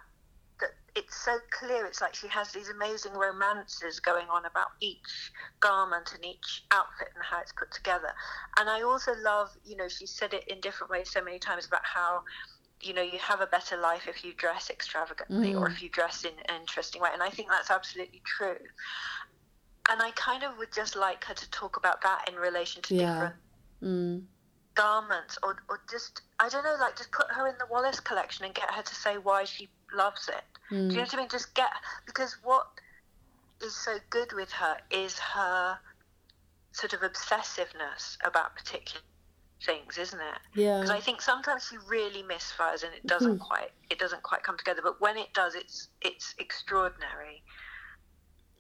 It's 0.96 1.16
so 1.24 1.38
clear. 1.58 1.86
It's 1.86 2.02
like 2.02 2.16
she 2.16 2.28
has 2.28 2.52
these 2.52 2.70
amazing 2.70 3.14
romances 3.14 4.00
going 4.00 4.28
on 4.28 4.46
about 4.46 4.68
each 4.82 5.32
garment 5.62 6.12
and 6.14 6.26
each 6.26 6.64
outfit 6.72 7.08
and 7.16 7.24
how 7.24 7.40
it's 7.40 7.54
put 7.54 7.72
together. 7.72 8.10
And 8.60 8.70
I 8.70 8.82
also 8.82 9.14
love, 9.24 9.50
you 9.64 9.78
know, 9.78 9.88
she 9.88 10.06
said 10.06 10.34
it 10.34 10.44
in 10.48 10.60
different 10.60 10.92
ways 10.92 11.10
so 11.12 11.24
many 11.24 11.40
times 11.40 11.66
about 11.66 11.82
how 11.86 12.22
you 12.84 12.94
know 12.94 13.02
you 13.04 13.20
have 13.20 13.42
a 13.42 13.48
better 13.48 13.78
life 13.78 14.08
if 14.08 14.24
you 14.26 14.34
dress 14.34 14.70
extravagantly 14.72 15.54
or 15.54 15.68
Mm. 15.68 15.72
if 15.72 15.84
you 15.84 15.90
dress 15.90 16.26
in 16.26 16.32
an 16.50 16.62
interesting 16.62 17.00
way 17.00 17.10
and 17.14 17.22
i 17.22 17.30
think 17.30 17.48
that's 17.48 17.70
absolutely 17.70 18.24
true 18.26 18.58
and 19.90 20.02
i 20.02 20.10
kind 20.16 20.44
of 20.44 20.58
would 20.58 20.74
just 20.74 20.96
like 20.96 21.24
her 21.26 21.36
to 21.36 21.50
talk 21.52 21.78
about 21.78 22.02
that 22.02 22.28
in 22.28 22.36
relation 22.36 22.82
to 22.82 22.96
Yeah. 22.96 23.06
different 23.14 23.36
Mm. 23.84 24.26
Garments 24.76 25.38
or, 25.44 25.58
or 25.70 25.82
just 25.90 26.22
i 26.40 26.48
don't 26.50 26.64
know 26.64 26.76
like 26.80 26.98
just 26.98 27.12
put 27.12 27.26
her 27.32 27.48
in 27.48 27.56
the 27.60 27.66
wallace 27.70 28.00
collection 28.00 28.46
and 28.46 28.56
get 28.56 28.72
her 28.72 28.82
to 28.82 28.96
say 28.96 29.18
why 29.18 29.44
she 29.44 29.70
loves 29.94 30.28
it 30.30 30.44
do 30.70 30.78
you 30.78 30.84
know 30.96 31.02
Mm. 31.02 31.06
what 31.06 31.14
i 31.14 31.18
mean 31.18 31.30
just 31.30 31.54
get 31.56 31.72
because 32.06 32.38
what 32.44 32.66
is 33.64 33.76
so 33.76 33.98
good 34.10 34.32
with 34.34 34.52
her 34.52 34.78
is 34.92 35.20
her 35.20 35.78
sort 36.74 36.94
of 36.94 37.02
obsessiveness 37.02 38.18
about 38.24 38.56
particular 38.56 39.02
things 39.66 39.98
isn't 39.98 40.20
it 40.22 40.40
Yeah, 40.56 40.80
because 40.80 40.90
I 40.92 41.00
think 41.00 41.22
sometimes 41.22 41.68
she 41.70 41.78
really 41.88 42.24
misfires 42.24 42.84
and 42.84 42.94
it 42.96 43.06
doesn't 43.08 43.34
Mm-hmm. 43.34 43.44
quite 43.48 43.72
it 43.92 44.00
doesn't 44.00 44.24
quite 44.24 44.42
come 44.44 44.58
together. 44.58 44.82
But 44.84 45.00
when 45.00 45.18
it 45.18 45.34
does, 45.34 45.54
it's 45.56 45.90
it's 46.02 46.34
extraordinary, 46.40 47.44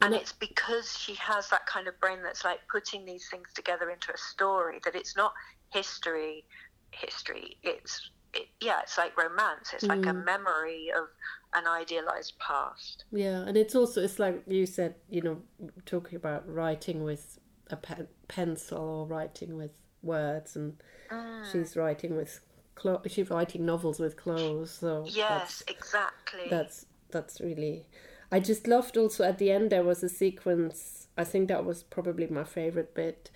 And 0.02 0.08
and 0.08 0.13
it- 0.13 0.21
it's 0.21 0.34
because 0.34 0.97
she 0.97 1.15
has 1.15 1.50
that 1.50 1.65
kind 1.65 1.88
of 1.88 2.00
brain 2.00 2.21
that's 2.24 2.43
like 2.45 2.60
putting 2.71 3.06
these 3.06 3.28
things 3.30 3.47
together 3.56 3.89
into 3.89 4.13
a 4.13 4.17
story. 4.17 4.80
That 4.86 4.95
it's 4.95 5.15
not 5.15 5.34
history, 5.72 6.46
history. 6.92 7.58
It's 7.64 8.10
it, 8.34 8.48
yeah, 8.62 8.80
it's 8.84 8.98
like 8.98 9.18
romance. 9.18 9.72
It's 9.74 9.84
like 9.84 10.06
a 10.06 10.14
Mm. 10.14 10.24
memory 10.24 10.90
of 10.96 11.08
an 11.54 11.68
idealized 11.68 12.40
past. 12.40 13.04
yeah, 13.12 13.42
and 13.46 13.58
it's 13.58 13.76
also 13.76 14.02
it's 14.02 14.20
like 14.20 14.42
you 14.48 14.66
said, 14.66 14.96
you 15.10 15.22
know, 15.22 15.42
talking 15.86 16.16
about 16.16 16.48
writing 16.48 17.04
with 17.04 17.40
a 17.70 17.76
pen, 17.76 18.08
pencil 18.30 18.78
or 18.80 19.06
writing 19.08 19.58
with 19.58 19.72
words, 20.02 20.56
and 20.56 20.82
Mm. 21.10 21.52
she's 21.52 21.76
writing 21.76 22.16
with 22.16 22.40
clo- 22.76 23.02
she's 23.08 23.30
writing 23.30 23.66
novels 23.66 24.00
with 24.00 24.16
clothes. 24.16 24.72
So 24.72 25.04
Yes, 25.06 25.18
that's- 25.18 25.64
exactly. 25.68 26.48
that's 26.50 26.86
that's 27.10 27.42
really 27.42 27.86
i 28.32 28.40
just 28.40 28.66
loved 28.66 28.96
also 28.96 29.26
at 29.26 29.38
the 29.38 29.52
end 29.52 29.70
there 29.70 29.84
was 29.84 30.02
a 30.02 30.08
sequence 30.08 31.10
i 31.18 31.26
think 31.26 31.50
that 31.50 31.66
was 31.66 31.84
probably 31.84 32.26
my 32.28 32.46
favorite 32.46 32.94
bit 32.96 33.30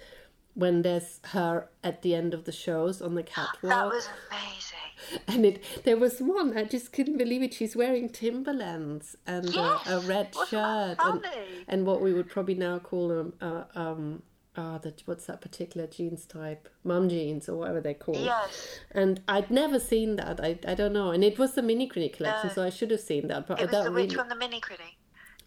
when 0.56 0.82
there's 0.82 1.20
her 1.26 1.70
at 1.84 2.02
the 2.02 2.16
end 2.16 2.34
of 2.34 2.46
the 2.46 2.52
shows 2.52 3.02
on 3.02 3.14
the 3.16 3.24
catwalk 3.36 3.62
that 3.62 3.86
was 3.88 4.10
amazing. 4.32 5.22
and 5.28 5.46
it 5.46 5.64
there 5.84 5.98
was 5.98 6.20
one 6.20 6.58
i 6.58 6.64
just 6.64 6.92
couldn't 6.94 7.18
believe 7.18 7.44
it 7.44 7.54
she's 7.54 7.76
wearing 7.76 8.08
timberlands 8.10 9.16
and 9.28 9.54
Yes, 9.54 9.88
a, 9.88 9.98
a 9.98 10.00
red 10.02 10.30
wasn't 10.34 10.50
shirt 10.50 10.96
and, 11.00 11.26
and 11.68 11.86
what 11.86 12.02
we 12.02 12.14
would 12.14 12.30
probably 12.30 12.56
now 12.56 12.80
call 12.80 13.12
a, 13.12 13.46
a, 13.46 13.68
um, 13.76 14.24
ah, 14.56 14.78
the 14.78 14.94
what's 15.06 15.26
that 15.26 15.42
particular 15.42 15.86
jeans 15.88 16.26
type, 16.26 16.70
mum 16.86 17.10
jeans 17.10 17.50
or 17.50 17.58
whatever 17.58 17.82
they're 17.82 17.94
called. 17.94 18.18
Yes. 18.20 18.80
And 18.92 19.20
I'd 19.28 19.52
never 19.52 19.80
seen 19.80 20.16
that. 20.16 20.40
I, 20.42 20.58
I 20.66 20.74
don't 20.76 20.94
know. 20.94 21.12
And 21.12 21.24
it 21.26 21.38
was 21.38 21.56
the 21.56 21.62
mini 21.62 21.90
crini 21.90 22.12
collection, 22.12 22.48
No. 22.48 22.54
so 22.54 22.64
I 22.64 22.70
should 22.70 22.92
have 22.92 23.02
seen 23.02 23.28
that. 23.28 23.48
But 23.48 23.60
It 23.62 23.70
was 23.72 23.84
the 23.84 23.92
really, 23.92 24.08
which 24.08 24.16
one, 24.18 24.30
the 24.30 24.36
mini 24.36 24.62
crini? 24.62 24.96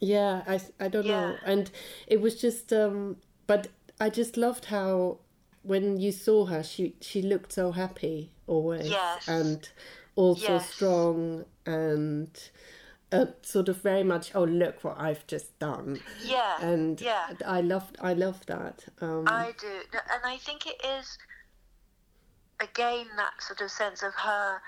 yeah, 0.01 0.42
I, 0.47 0.61
I 0.79 0.88
don't 0.88 1.07
know. 1.07 1.37
And 1.47 1.71
it 2.07 2.21
was 2.21 2.38
just, 2.38 2.71
um, 2.73 3.16
but 3.47 3.68
I 4.00 4.11
just 4.11 4.37
loved 4.37 4.66
how 4.66 5.18
when 5.62 5.98
you 5.98 6.12
saw 6.12 6.46
her, 6.46 6.62
she 6.62 6.94
she 7.00 7.22
looked 7.22 7.52
so 7.52 7.72
happy 7.72 8.30
always, 8.46 8.90
Yes. 8.90 9.28
and 9.28 9.68
also 10.16 10.52
Yes. 10.54 10.70
strong 10.74 11.44
and. 11.66 12.50
Uh, 13.11 13.24
sort 13.40 13.70
of 13.70 13.78
very 13.78 14.04
much. 14.04 14.34
Oh, 14.34 14.44
look 14.44 14.84
what 14.84 15.00
I've 15.00 15.26
just 15.26 15.58
done, 15.58 15.98
Yeah. 16.22 16.61
and 16.61 17.00
yeah. 17.00 17.32
I 17.46 17.62
loved. 17.62 17.96
I 18.02 18.12
loved 18.12 18.48
that. 18.48 18.84
Um, 19.00 19.26
I 19.26 19.54
do, 19.58 19.66
and 19.66 20.22
I 20.26 20.37
think 20.37 20.66
it 20.66 20.76
is 20.84 21.16
again 22.61 23.06
that 23.16 23.32
sort 23.40 23.62
of 23.62 23.70
sense 23.70 24.02
of 24.02 24.12
her, 24.14 24.61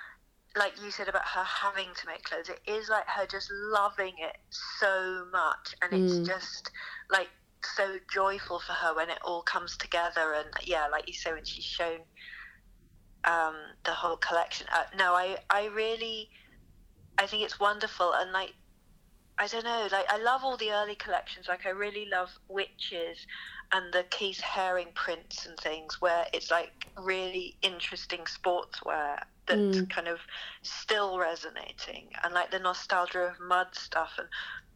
like 0.57 0.73
you 0.83 0.91
said 0.91 1.09
about 1.09 1.27
her 1.27 1.45
having 1.45 1.89
to 1.95 2.07
make 2.07 2.23
clothes. 2.25 2.49
It 2.49 2.61
is 2.67 2.89
like 2.89 3.07
her 3.07 3.27
just 3.27 3.51
loving 3.53 4.15
it 4.19 4.37
so 4.79 5.27
much, 5.31 5.75
and 5.83 5.93
it's 5.93 6.21
Mm. 6.21 6.27
just 6.27 6.71
like 7.11 7.29
so 7.65 7.99
joyful 8.13 8.61
for 8.61 8.73
her 8.73 8.95
when 8.95 9.11
it 9.11 9.19
all 9.25 9.43
comes 9.43 9.77
together. 9.77 10.33
And 10.35 10.49
yeah, 10.65 10.87
like 10.91 11.07
you 11.09 11.15
say, 11.15 11.33
when 11.33 11.45
she's 11.45 11.65
shown 11.65 12.01
um, 13.27 13.55
the 13.85 13.93
whole 13.93 14.17
collection. 14.17 14.67
Uh, 14.73 14.85
no, 14.97 15.15
I 15.15 15.39
I 15.51 15.67
really, 15.67 16.31
I 17.19 17.27
think 17.27 17.45
it's 17.45 17.61
wonderful, 17.61 18.13
and 18.15 18.33
like. 18.33 18.55
I 19.39 19.47
don't 19.47 19.65
know, 19.65 19.89
like 19.91 20.05
I 20.11 20.19
love 20.19 20.43
all 20.45 20.57
the 20.59 20.71
early 20.71 20.95
collections. 20.97 21.49
Like 21.49 21.67
I 21.67 21.71
really 21.71 22.07
love 22.13 22.29
Witches 22.49 23.27
and 23.73 23.93
the 23.93 24.05
Keith 24.11 24.41
Haring 24.43 24.95
prints 24.95 25.47
and 25.47 25.59
things 25.59 25.97
where 26.01 26.27
it's 26.35 26.51
like 26.51 26.73
really 26.99 27.57
interesting 27.63 28.21
sportswear 28.21 29.19
that's 29.49 29.83
Mm. 29.83 29.89
kind 29.91 30.09
of 30.09 30.21
still 30.63 31.19
resonating 31.19 32.11
and 32.23 32.35
like 32.35 32.51
the 32.51 32.59
nostalgia 32.61 33.21
of 33.21 33.41
mud 33.41 33.69
stuff 33.75 34.13
and 34.19 34.29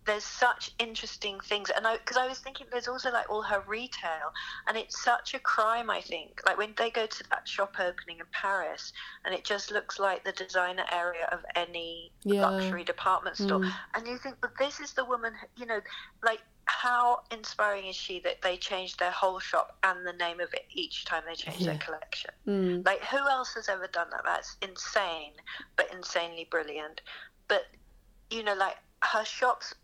there's 0.06 0.24
such 0.24 0.70
interesting 0.78 1.40
things 1.40 1.70
and 1.74 1.86
I 1.86 1.96
because 1.96 2.16
I 2.16 2.26
was 2.28 2.38
thinking 2.38 2.66
there's 2.70 2.88
also 2.88 3.10
like 3.10 3.30
all 3.30 3.42
her 3.42 3.62
retail 3.66 4.32
and 4.68 4.76
it's 4.76 5.02
such 5.02 5.34
a 5.34 5.38
crime 5.38 5.90
I 5.90 6.00
think 6.00 6.40
like 6.46 6.58
when 6.58 6.74
they 6.76 6.90
go 6.90 7.06
to 7.06 7.24
that 7.30 7.48
shop 7.48 7.76
opening 7.78 8.18
in 8.18 8.26
Paris 8.32 8.92
and 9.24 9.34
it 9.34 9.44
just 9.44 9.70
looks 9.70 9.98
like 9.98 10.24
the 10.24 10.32
designer 10.32 10.84
area 10.92 11.26
of 11.32 11.40
any 11.56 12.12
Yeah. 12.24 12.42
luxury 12.42 12.84
department 12.84 13.36
store 13.36 13.60
Mm. 13.60 13.72
and 13.94 14.06
you 14.06 14.18
think, 14.18 14.36
but 14.40 14.52
this 14.58 14.80
is 14.80 14.92
the 14.92 15.04
woman, 15.04 15.32
you 15.56 15.66
know, 15.66 15.80
like 16.22 16.40
how 16.66 17.20
inspiring 17.30 17.86
is 17.86 17.96
she 17.96 18.20
that 18.20 18.40
they 18.42 18.56
changed 18.56 18.98
their 18.98 19.10
whole 19.10 19.38
shop 19.38 19.76
and 19.82 20.06
the 20.06 20.12
name 20.14 20.40
of 20.40 20.52
it 20.54 20.64
each 20.72 21.04
time 21.04 21.22
they 21.26 21.34
change 21.34 21.60
Yeah. 21.60 21.66
their 21.72 21.78
collection? 21.78 22.30
mm, 22.46 22.84
Like, 22.84 23.02
who 23.04 23.18
else 23.18 23.54
has 23.54 23.68
ever 23.68 23.86
done 23.86 24.08
that? 24.10 24.22
That's 24.24 24.56
insane, 24.62 25.32
but 25.76 25.92
insanely 25.92 26.48
brilliant. 26.50 27.00
But, 27.48 27.62
you 28.30 28.42
know, 28.42 28.54
like 28.54 28.76
her 29.02 29.24
shops, 29.24 29.74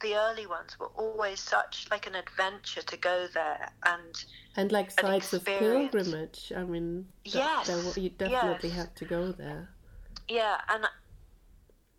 the 0.00 0.14
early 0.14 0.46
ones 0.46 0.78
were 0.78 0.90
always 0.96 1.40
such 1.40 1.88
like 1.90 2.06
an 2.06 2.14
adventure 2.14 2.82
to 2.82 2.96
go 2.96 3.26
there. 3.34 3.70
And 3.84 4.24
and 4.56 4.70
like 4.72 4.90
an 4.98 5.04
sites 5.04 5.32
of 5.32 5.44
pilgrimage. 5.44 6.52
I 6.56 6.64
mean, 6.64 7.06
Yes, 7.24 7.66
that- 7.66 8.00
you 8.00 8.10
definitely 8.10 8.68
yes. 8.70 8.78
have 8.78 8.94
to 8.96 9.04
go 9.04 9.32
there. 9.32 9.68
yeah, 10.28 10.60
and 10.68 10.84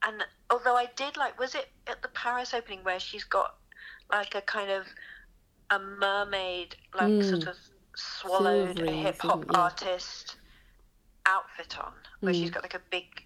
and 0.03 0.23
although 0.49 0.75
I 0.77 0.87
did 0.95 1.17
like, 1.17 1.37
was 1.39 1.55
it 1.55 1.67
at 1.87 2.01
the 2.01 2.07
Paris 2.09 2.53
opening 2.53 2.83
where 2.83 2.99
she's 3.01 3.25
got 3.25 3.55
like 4.11 4.33
a 4.35 4.41
kind 4.41 4.71
of 4.71 4.87
a 5.71 5.79
mermaid, 5.79 6.75
like 6.95 7.09
Mm. 7.11 7.29
sort 7.29 7.47
of 7.47 7.57
swallowed 7.95 8.79
hip 8.79 9.21
hop 9.21 9.43
yeah. 9.51 9.59
artist 9.59 10.37
outfit 11.25 11.77
on, 11.77 11.93
where 12.21 12.33
she's 12.33 12.49
got 12.49 12.63
like 12.63 12.73
a 12.75 12.81
big 12.91 13.25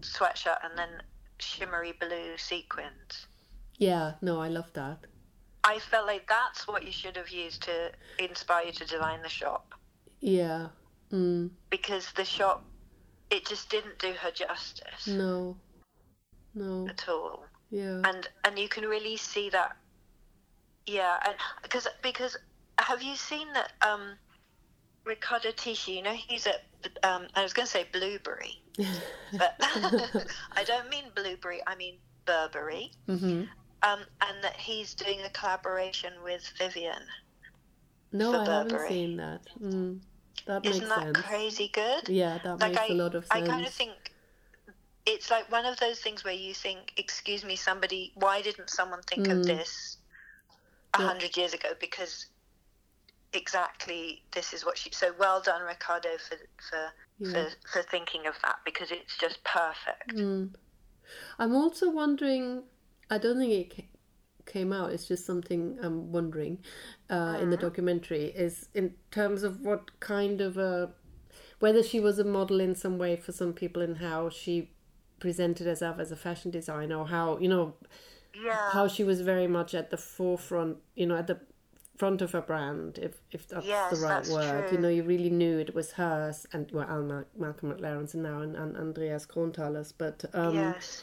sweatshirt 0.00 0.64
and 0.64 0.76
then 0.78 1.02
shimmery 1.38 1.92
blue 1.92 2.36
sequins. 2.38 3.26
Yeah, 3.78 4.14
no, 4.20 4.40
I 4.40 4.48
love 4.48 4.72
that. 4.74 4.98
I 5.64 5.78
felt 5.78 6.06
like 6.06 6.28
that's 6.28 6.66
what 6.66 6.84
you 6.84 6.92
should 6.92 7.16
have 7.16 7.30
used 7.30 7.62
to 7.62 7.90
inspire 8.18 8.66
you 8.66 8.72
to 8.72 8.84
design 8.84 9.22
the 9.22 9.28
shop 9.28 9.74
Yeah. 10.20 10.68
Mm, 11.12 11.50
because 11.70 12.12
the 12.12 12.24
shop 12.24 12.64
it 13.30 13.46
just 13.46 13.70
didn't 13.70 13.98
do 13.98 14.12
her 14.12 14.30
justice 14.30 15.06
no. 15.06 15.56
No. 16.54 16.86
at 16.88 17.04
all. 17.08 17.44
Yeah. 17.70 18.00
and 18.04 18.26
and 18.44 18.58
you 18.58 18.68
can 18.68 18.84
really 18.84 19.16
see 19.18 19.50
that 19.50 19.76
yeah 20.86 21.18
and 21.26 21.34
because 21.62 21.86
because 22.02 22.36
have 22.80 23.02
you 23.02 23.14
seen 23.14 23.52
that 23.52 23.72
um 23.86 24.16
Riccardo 25.04 25.50
Tisci 25.50 25.96
you 25.96 26.02
know 26.02 26.14
he's 26.28 26.46
at 26.46 26.64
um 27.02 27.26
I 27.34 27.42
was 27.42 27.52
going 27.52 27.66
to 27.66 27.70
say 27.72 27.86
Blueberry 27.92 28.54
but 29.32 29.54
I 30.56 30.64
don't 30.64 30.88
mean 30.88 31.04
Blueberry 31.14 31.60
I 31.66 31.74
mean 31.74 31.98
Burberry 32.26 32.90
hmm 33.06 33.42
um 33.82 34.00
and 34.20 34.42
that 34.42 34.56
he's 34.56 34.94
doing 34.94 35.20
a 35.24 35.30
collaboration 35.30 36.12
with 36.24 36.42
Vivienne 36.58 37.06
No, 38.12 38.32
for 38.32 38.40
I 38.40 38.44
haven't 38.44 38.88
seen 38.88 39.16
that. 39.18 39.42
Mm, 39.62 40.00
that 40.46 40.64
isn't 40.66 40.80
makes 40.80 40.94
that 40.94 41.14
sense. 41.14 41.18
crazy 41.18 41.68
good 41.72 42.08
Yeah, 42.08 42.38
that 42.42 42.58
like 42.60 42.72
makes 42.72 42.82
I 42.82 42.88
a 42.90 42.94
lot 42.94 43.14
of 43.14 43.26
sense. 43.26 43.44
I 43.44 43.48
kind 43.48 43.66
of 43.66 43.72
think 43.72 43.92
it's 45.06 45.30
like 45.30 45.50
one 45.50 45.64
of 45.64 45.78
those 45.80 46.00
things 46.00 46.24
where 46.24 46.34
you 46.34 46.54
think 46.54 46.92
excuse 46.96 47.44
me 47.44 47.56
somebody 47.56 48.12
why 48.14 48.42
didn't 48.42 48.70
someone 48.70 49.02
think 49.02 49.24
Mm. 49.24 49.40
of 49.40 49.46
this 49.46 49.98
a 50.94 50.98
Yeah. 50.98 51.06
hundred 51.06 51.36
years 51.36 51.54
ago 51.54 51.68
because 51.80 52.26
exactly 53.34 54.22
this 54.32 54.52
is 54.54 54.64
what 54.64 54.78
she 54.78 54.90
so 54.90 55.12
well 55.18 55.40
done 55.40 55.62
Riccardo 55.62 56.16
for 56.18 56.36
for, 56.70 56.92
Yeah. 57.18 57.30
for 57.32 57.50
for 57.72 57.82
thinking 57.82 58.26
of 58.26 58.34
that 58.42 58.56
because 58.64 58.90
it's 58.90 59.16
just 59.18 59.42
perfect 59.44 60.14
Mm. 60.14 60.54
I'm 61.38 61.54
also 61.54 61.90
wondering. 61.90 62.64
I 63.10 63.18
don't 63.18 63.38
think 63.38 63.52
it 63.78 63.84
came 64.46 64.72
out. 64.72 64.92
It's 64.92 65.06
just 65.06 65.24
something 65.24 65.78
I'm 65.82 66.12
wondering 66.12 66.58
uh, 67.10 67.38
in 67.40 67.50
the 67.50 67.56
documentary. 67.56 68.26
Is 68.26 68.68
in 68.74 68.94
terms 69.10 69.42
of 69.42 69.60
what 69.60 70.00
kind 70.00 70.40
of 70.40 70.56
a 70.56 70.90
whether 71.60 71.82
she 71.82 72.00
was 72.00 72.18
a 72.18 72.24
model 72.24 72.60
in 72.60 72.74
some 72.74 72.98
way 72.98 73.16
for 73.16 73.32
some 73.32 73.52
people 73.52 73.82
and 73.82 73.98
how 73.98 74.28
she 74.28 74.70
presented 75.20 75.66
herself 75.66 75.98
as 75.98 76.12
a 76.12 76.16
fashion 76.16 76.50
designer 76.50 76.96
or 76.96 77.08
how 77.08 77.38
you 77.38 77.48
know 77.48 77.74
yeah 78.44 78.70
how 78.70 78.86
she 78.86 79.02
was 79.02 79.20
very 79.20 79.48
much 79.48 79.74
at 79.74 79.90
the 79.90 79.96
forefront 79.96 80.76
you 80.94 81.04
know 81.04 81.16
at 81.16 81.26
the 81.26 81.38
front 81.96 82.22
of 82.22 82.30
her 82.30 82.40
brand 82.40 82.96
if 83.02 83.20
if 83.32 83.48
that's 83.48 83.66
Yes, 83.66 83.90
the 83.90 84.06
right 84.06 84.10
that's 84.10 84.30
word 84.30 84.70
you 84.70 84.78
know 84.78 84.88
you 84.88 85.02
really 85.02 85.30
knew 85.30 85.58
it 85.58 85.74
was 85.74 85.90
hers 85.92 86.46
and 86.52 86.70
well 86.70 86.86
Alma, 86.88 87.24
Malcolm 87.36 87.72
McLaren's 87.72 88.14
and 88.14 88.22
now 88.22 88.40
and, 88.40 88.54
and 88.54 88.76
Andreas 88.76 89.26
Kronthaler's 89.26 89.90
but 89.90 90.24
um 90.32 90.54
yes 90.54 91.02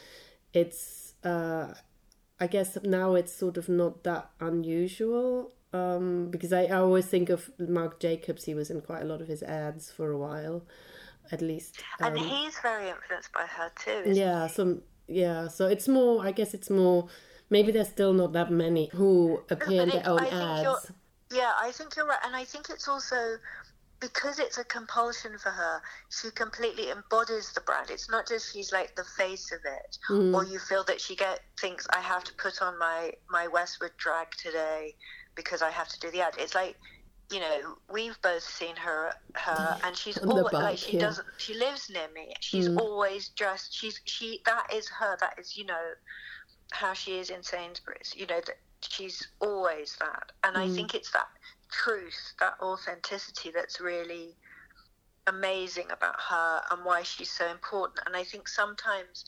it's 0.54 1.12
uh 1.22 1.74
I 2.40 2.46
guess 2.46 2.76
now 2.82 3.14
it's 3.14 3.32
sort 3.32 3.56
of 3.56 3.68
not 3.68 4.02
that 4.04 4.30
unusual 4.40 5.52
um 5.72 6.28
because 6.30 6.52
I, 6.52 6.64
I 6.64 6.76
always 6.78 7.06
think 7.06 7.28
of 7.30 7.50
Marc 7.58 7.98
Jacobs 8.00 8.44
he 8.44 8.54
was 8.54 8.70
in 8.70 8.80
quite 8.80 9.02
a 9.02 9.04
lot 9.04 9.20
of 9.20 9.28
his 9.28 9.42
ads 9.42 9.90
for 9.90 10.10
a 10.10 10.18
while 10.18 10.62
at 11.32 11.40
least 11.42 11.82
and 12.00 12.16
um, 12.16 12.24
he's 12.24 12.56
very 12.60 12.88
influenced 12.88 13.32
by 13.32 13.44
her 13.46 13.70
too 13.82 13.90
isn't 14.04 14.14
yeah 14.16 14.46
some 14.46 14.82
yeah 15.08 15.48
so 15.48 15.66
it's 15.66 15.88
more 15.88 16.24
i 16.24 16.30
guess 16.30 16.54
it's 16.54 16.70
more 16.70 17.08
maybe 17.50 17.72
there's 17.72 17.88
still 17.88 18.12
not 18.12 18.32
that 18.32 18.50
many 18.52 18.88
who 18.92 19.40
appear 19.50 19.82
in 19.82 19.88
but 19.88 19.94
their 19.94 20.02
it- 20.02 20.06
own 20.08 20.18
I 20.20 20.30
think 20.30 20.32
you're- 20.62 20.74
ads. 20.76 20.92
Yeah, 21.32 21.52
I 21.60 21.72
think 21.72 21.96
you're 21.96 22.06
right, 22.06 22.20
and 22.24 22.36
I 22.36 22.44
think 22.44 22.70
it's 22.70 22.86
also 22.86 23.16
because 24.00 24.38
it's 24.38 24.58
a 24.58 24.64
compulsion 24.64 25.38
for 25.38 25.50
her. 25.50 25.80
She 26.10 26.30
completely 26.30 26.90
embodies 26.90 27.52
the 27.52 27.60
brand. 27.62 27.90
It's 27.90 28.10
not 28.10 28.26
just 28.28 28.52
she's 28.52 28.72
like 28.72 28.94
the 28.96 29.04
face 29.16 29.50
of 29.52 29.60
it, 29.64 29.96
Mm. 30.10 30.34
or 30.34 30.44
you 30.44 30.58
feel 30.58 30.84
that 30.84 31.00
she 31.00 31.16
get 31.16 31.40
thinks 31.60 31.86
I 31.94 32.00
have 32.00 32.24
to 32.24 32.34
put 32.34 32.62
on 32.62 32.78
my 32.78 33.12
my 33.30 33.46
Westwood 33.48 33.92
drag 33.98 34.28
today 34.42 34.94
because 35.34 35.62
I 35.62 35.70
have 35.70 35.88
to 35.88 35.98
do 36.00 36.10
the 36.10 36.20
ad. 36.22 36.34
It's 36.38 36.54
like 36.54 36.76
you 37.32 37.40
know 37.40 37.76
we've 37.92 38.20
both 38.22 38.42
seen 38.42 38.76
her 38.76 39.12
her 39.36 39.76
and 39.84 39.96
she's 39.96 40.18
always 40.18 40.52
like 40.52 40.78
she 40.78 40.96
yeah. 40.96 41.00
doesn't 41.00 41.26
she 41.38 41.54
lives 41.54 41.88
near 41.90 42.08
me. 42.14 42.34
She's 42.40 42.68
Mm. 42.68 42.76
always 42.78 43.30
dressed. 43.30 43.74
She's 43.74 44.00
she 44.06 44.40
that 44.46 44.72
is 44.72 44.88
her. 44.90 45.16
That 45.20 45.34
is 45.38 45.56
you 45.56 45.64
know 45.66 45.92
how 46.72 46.92
she 46.94 47.18
is 47.18 47.30
in 47.30 47.42
Sainsbury's. 47.42 48.12
You 48.14 48.26
know 48.26 48.40
that 48.46 48.56
she's 48.82 49.26
always 49.40 49.96
that, 50.00 50.32
and 50.44 50.56
I 50.56 50.66
Mm. 50.66 50.74
think 50.76 50.94
it's 50.94 51.10
that 51.12 51.26
truth, 51.70 52.34
that 52.40 52.54
authenticity 52.60 53.50
that's 53.50 53.80
really 53.80 54.36
amazing 55.26 55.90
about 55.90 56.20
her 56.28 56.62
and 56.70 56.84
why 56.84 57.02
she's 57.02 57.30
so 57.30 57.48
important. 57.50 58.00
And 58.06 58.16
I 58.16 58.24
think 58.24 58.48
sometimes 58.48 59.24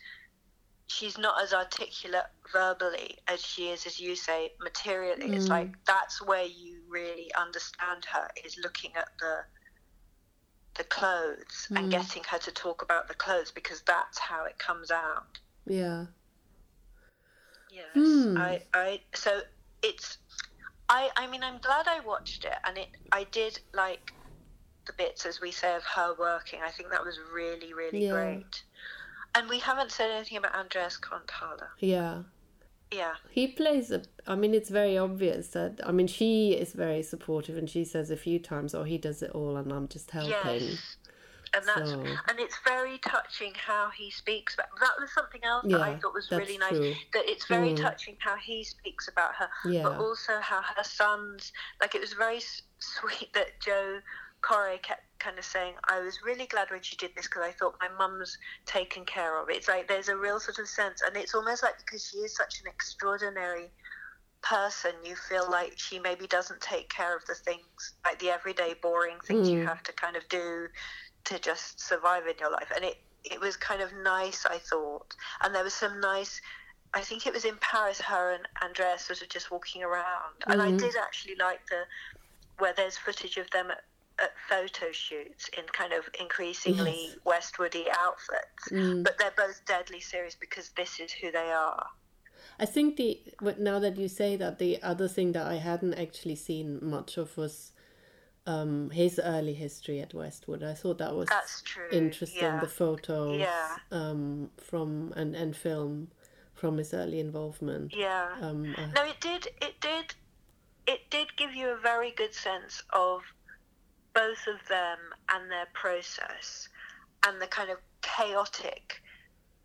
she's 0.87 1.18
not 1.18 1.42
as 1.42 1.53
articulate 1.53 2.27
verbally 2.53 3.18
as 3.29 3.40
she 3.44 3.68
is, 3.70 3.87
as 3.87 4.01
you 4.01 4.16
say, 4.16 4.51
materially. 4.61 5.27
It's 5.27 5.48
Mm. 5.48 5.51
like 5.51 5.77
that's 5.87 6.20
where 6.24 6.44
you 6.46 6.83
really 6.88 7.31
understand 7.35 8.05
her 8.12 8.29
is 8.44 8.57
looking 8.62 8.94
at 8.96 9.09
the 9.20 9.44
the 10.77 10.85
clothes 10.85 11.68
Mm. 11.70 11.77
and 11.77 11.90
getting 11.90 12.24
her 12.24 12.38
to 12.38 12.53
talk 12.53 12.83
about 12.83 13.09
the 13.09 13.14
clothes 13.14 13.51
because 13.51 13.83
that's 13.83 14.18
how 14.18 14.44
it 14.44 14.59
comes 14.59 14.90
out. 14.90 15.40
yeah 15.66 16.07
Yes, 17.70 17.94
Hmm. 17.94 18.37
I, 18.37 18.61
I, 18.74 19.01
so 19.14 19.42
it's, 19.83 20.18
I, 20.88 21.11
I 21.16 21.27
mean, 21.27 21.42
I'm 21.42 21.59
glad 21.59 21.87
I 21.87 22.01
watched 22.01 22.44
it, 22.44 22.55
and 22.64 22.79
it. 22.79 22.88
I 23.12 23.24
did 23.24 23.61
like 23.74 24.12
the 24.87 24.92
bits, 24.94 25.27
as 25.27 25.40
we 25.40 25.51
say, 25.51 25.74
of 25.77 25.85
her 25.85 26.14
working. 26.18 26.61
I 26.64 26.70
think 26.70 26.90
that 26.90 27.05
was 27.05 27.18
really, 27.33 27.74
really 27.74 28.07
Yeah. 28.07 28.12
great. 28.12 28.62
And 29.35 29.48
we 29.48 29.59
haven't 29.59 29.92
said 29.92 30.11
anything 30.11 30.38
about 30.38 30.55
Andreas 30.55 30.98
Kronthaler. 30.98 31.68
Yeah. 31.79 32.22
Yeah, 32.90 33.16
He 33.31 33.48
plays 33.48 33.90
a. 33.90 34.03
I 34.27 34.35
mean, 34.35 34.55
it's 34.55 34.70
very 34.70 34.96
obvious 34.96 35.48
that. 35.48 35.79
I 35.85 35.92
mean, 35.92 36.07
she 36.07 36.53
is 36.53 36.72
very 36.72 37.03
supportive, 37.03 37.59
and 37.59 37.68
she 37.68 37.85
says 37.85 38.11
a 38.11 38.16
few 38.16 38.38
times, 38.38 38.74
"Oh, 38.74 38.83
he 38.85 38.96
does 38.96 39.22
it 39.22 39.33
all, 39.33 39.59
and 39.59 39.70
I'm 39.70 39.88
just 39.88 40.11
helping." 40.11 40.33
yes. 40.33 40.96
And 41.55 41.65
that's 41.65 41.91
So- 41.91 42.05
and 42.29 42.39
it's 42.39 42.59
very 42.59 42.99
touching 42.99 43.55
how 43.55 43.91
he 43.91 44.11
speaks. 44.11 44.55
About, 44.55 44.69
that 44.81 44.99
was 45.01 45.13
something 45.13 45.43
else 45.45 45.65
that 45.69 45.81
I 45.81 45.99
thought 45.99 46.13
was 46.15 46.31
really 46.31 46.59
nice. 46.59 46.71
true. 46.73 46.95
That 47.15 47.29
it's 47.29 47.47
very 47.47 47.71
Mm. 47.71 47.81
touching 47.81 48.17
how 48.21 48.37
he 48.37 48.65
speaks 48.65 49.09
about 49.09 49.35
her, 49.37 49.51
Yeah. 49.65 49.83
but 49.85 49.99
also 49.99 50.41
how 50.41 50.61
her 50.63 50.85
sons. 50.85 51.53
Like 51.81 51.95
it 51.95 52.01
was 52.01 52.13
very 52.13 52.39
s- 52.39 52.63
sweet 52.79 53.33
that 53.33 53.61
Joe 53.61 54.01
Corré 54.43 54.81
kept 54.83 55.03
kind 55.19 55.37
of 55.39 55.45
saying, 55.45 55.77
"I 55.85 55.99
was 56.01 56.23
really 56.23 56.47
glad 56.47 56.71
when 56.71 56.83
she 56.83 56.95
did 56.97 57.15
this 57.17 57.27
because 57.27 57.43
I 57.43 57.51
thought 57.53 57.77
my 57.81 57.89
mum's 57.89 58.39
taken 58.67 59.05
care 59.05 59.37
of." 59.39 59.51
It's 59.51 59.67
like 59.69 59.89
there's 59.89 60.09
a 60.09 60.17
real 60.17 60.39
sort 60.39 60.59
of 60.61 60.69
sense, 60.69 61.03
and 61.03 61.17
it's 61.17 61.35
almost 61.35 61.63
like 61.63 61.77
because 61.79 62.07
she 62.09 62.19
is 62.19 62.37
such 62.37 62.61
an 62.61 62.67
extraordinary 62.69 63.73
person, 64.41 64.93
you 65.03 65.17
feel 65.17 65.51
like 65.51 65.77
she 65.77 65.99
maybe 65.99 66.27
doesn't 66.29 66.61
take 66.61 66.89
care 66.89 67.17
of 67.17 67.25
the 67.27 67.35
things 67.35 67.95
like 68.05 68.19
the 68.21 68.31
everyday 68.31 68.75
boring 68.75 69.19
things 69.21 69.49
you 69.49 69.65
Mm. 69.65 69.67
have 69.67 69.83
to 69.83 69.93
kind 69.93 70.15
of 70.17 70.29
do 70.29 70.69
to 71.29 71.38
just 71.38 71.81
survive 71.81 72.27
in 72.27 72.35
your 72.41 72.51
life. 72.51 72.71
And 72.75 72.85
it 72.85 72.97
it 73.25 73.41
was 73.41 73.57
kind 73.57 73.83
of 73.83 73.91
nice, 74.03 74.47
I 74.47 74.59
thought, 74.59 75.14
and 75.43 75.55
there 75.55 75.64
was 75.64 75.75
some 75.75 76.01
nice. 76.01 76.41
I 76.95 77.03
think 77.03 77.27
it 77.27 77.33
was 77.35 77.45
in 77.45 77.57
Paris, 77.61 78.01
her 78.01 78.33
and 78.33 78.47
Andreas 78.64 79.03
sort 79.03 79.21
of 79.21 79.29
just 79.29 79.51
walking 79.51 79.83
around, 79.83 80.37
and 80.47 80.62
I 80.62 80.71
Mhm. 80.73 80.79
did 80.79 80.97
actually 80.97 81.35
like 81.37 81.61
the 81.69 81.83
where 82.59 82.73
there's 82.75 82.97
footage 82.97 83.37
of 83.37 83.49
them 83.51 83.71
at, 83.71 83.85
at 84.19 84.33
photo 84.49 84.91
shoots 84.91 85.49
in 85.57 85.64
kind 85.81 85.93
of 85.93 86.09
increasingly 86.19 87.01
Yes. 87.09 87.17
Westwoody 87.25 87.87
outfits, 88.05 88.62
Mm. 88.71 89.05
but 89.05 89.19
they're 89.19 89.38
both 89.47 89.64
deadly 89.67 90.01
serious 90.01 90.35
because 90.35 90.71
this 90.71 90.99
is 90.99 91.12
who 91.12 91.31
they 91.31 91.53
are. 91.53 91.87
I 92.59 92.67
think 92.67 92.97
the 92.97 93.21
now 93.59 93.79
that 93.79 93.97
you 93.97 94.09
say 94.09 94.37
that, 94.37 94.59
the 94.59 94.83
other 94.83 95.09
thing 95.09 95.33
that 95.33 95.47
I 95.47 95.57
hadn't 95.57 95.95
actually 95.95 96.37
seen 96.37 96.79
much 96.83 97.17
of 97.17 97.37
was 97.37 97.73
um, 98.49 98.91
his 98.91 99.21
early 99.23 99.53
history 99.55 100.01
at 100.01 100.15
Westwood. 100.15 100.63
I 100.63 100.75
thought 100.75 100.99
that 100.99 101.15
was 101.15 101.29
interesting. 101.93 102.43
Yeah. 102.43 102.61
The 102.61 102.67
photos 102.67 103.39
Yeah. 103.39 103.77
um, 103.93 104.51
from 104.57 105.13
and 105.17 105.37
and 105.37 105.55
film 105.57 106.09
from 106.55 106.79
his 106.79 106.93
early 106.95 107.21
involvement. 107.21 107.95
Yeah. 107.95 108.35
Um, 108.41 108.75
I- 108.77 108.87
No, 108.97 109.05
it 109.05 109.21
did. 109.21 109.49
It 109.61 109.81
did. 109.81 110.15
It 110.87 111.11
did 111.11 111.37
give 111.37 111.53
you 111.55 111.69
a 111.69 111.77
very 111.77 112.11
good 112.13 112.35
sense 112.35 112.83
of 112.95 113.21
both 114.15 114.47
of 114.47 114.67
them 114.69 114.99
and 115.33 115.51
their 115.51 115.69
process, 115.75 116.69
and 117.27 117.41
the 117.43 117.47
kind 117.47 117.71
of 117.71 117.79
chaotic 118.01 119.03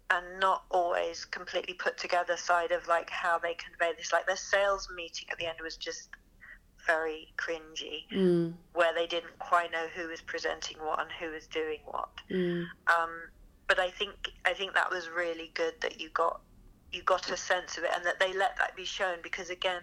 and 0.09 0.39
not 0.39 0.65
always 0.69 1.23
completely 1.25 1.73
put 1.73 1.97
together 1.97 2.35
side 2.37 2.71
of 2.71 2.85
like 2.87 3.09
how 3.09 3.39
they 3.39 3.53
convey 3.55 3.93
this. 3.97 4.11
Like 4.11 4.27
their 4.27 4.35
sales 4.53 4.89
meeting 4.93 5.29
at 5.31 5.37
the 5.37 5.45
end 5.47 5.57
was 5.63 5.77
just 5.77 6.09
very 6.85 7.33
cringy, 7.37 8.07
mm, 8.11 8.53
where 8.73 8.93
they 8.93 9.07
didn't 9.07 9.37
quite 9.39 9.71
know 9.71 9.87
who 9.95 10.07
was 10.07 10.21
presenting 10.21 10.77
what 10.77 10.99
and 10.99 11.09
who 11.19 11.31
was 11.31 11.47
doing 11.47 11.79
what. 11.85 12.09
mm, 12.29 12.65
Um, 12.87 13.09
but 13.67 13.79
I 13.79 13.89
think 13.89 14.13
I 14.45 14.53
think 14.53 14.73
that 14.73 14.89
was 14.89 15.09
really 15.09 15.51
good 15.53 15.73
that 15.81 15.99
you 15.99 16.09
got 16.09 16.41
you 16.91 17.01
got 17.03 17.31
a 17.31 17.37
sense 17.37 17.77
of 17.77 17.83
it 17.83 17.89
and 17.95 18.05
that 18.05 18.19
they 18.19 18.33
let 18.33 18.57
that 18.57 18.75
be 18.75 18.85
shown 18.85 19.17
because 19.23 19.49
again, 19.49 19.81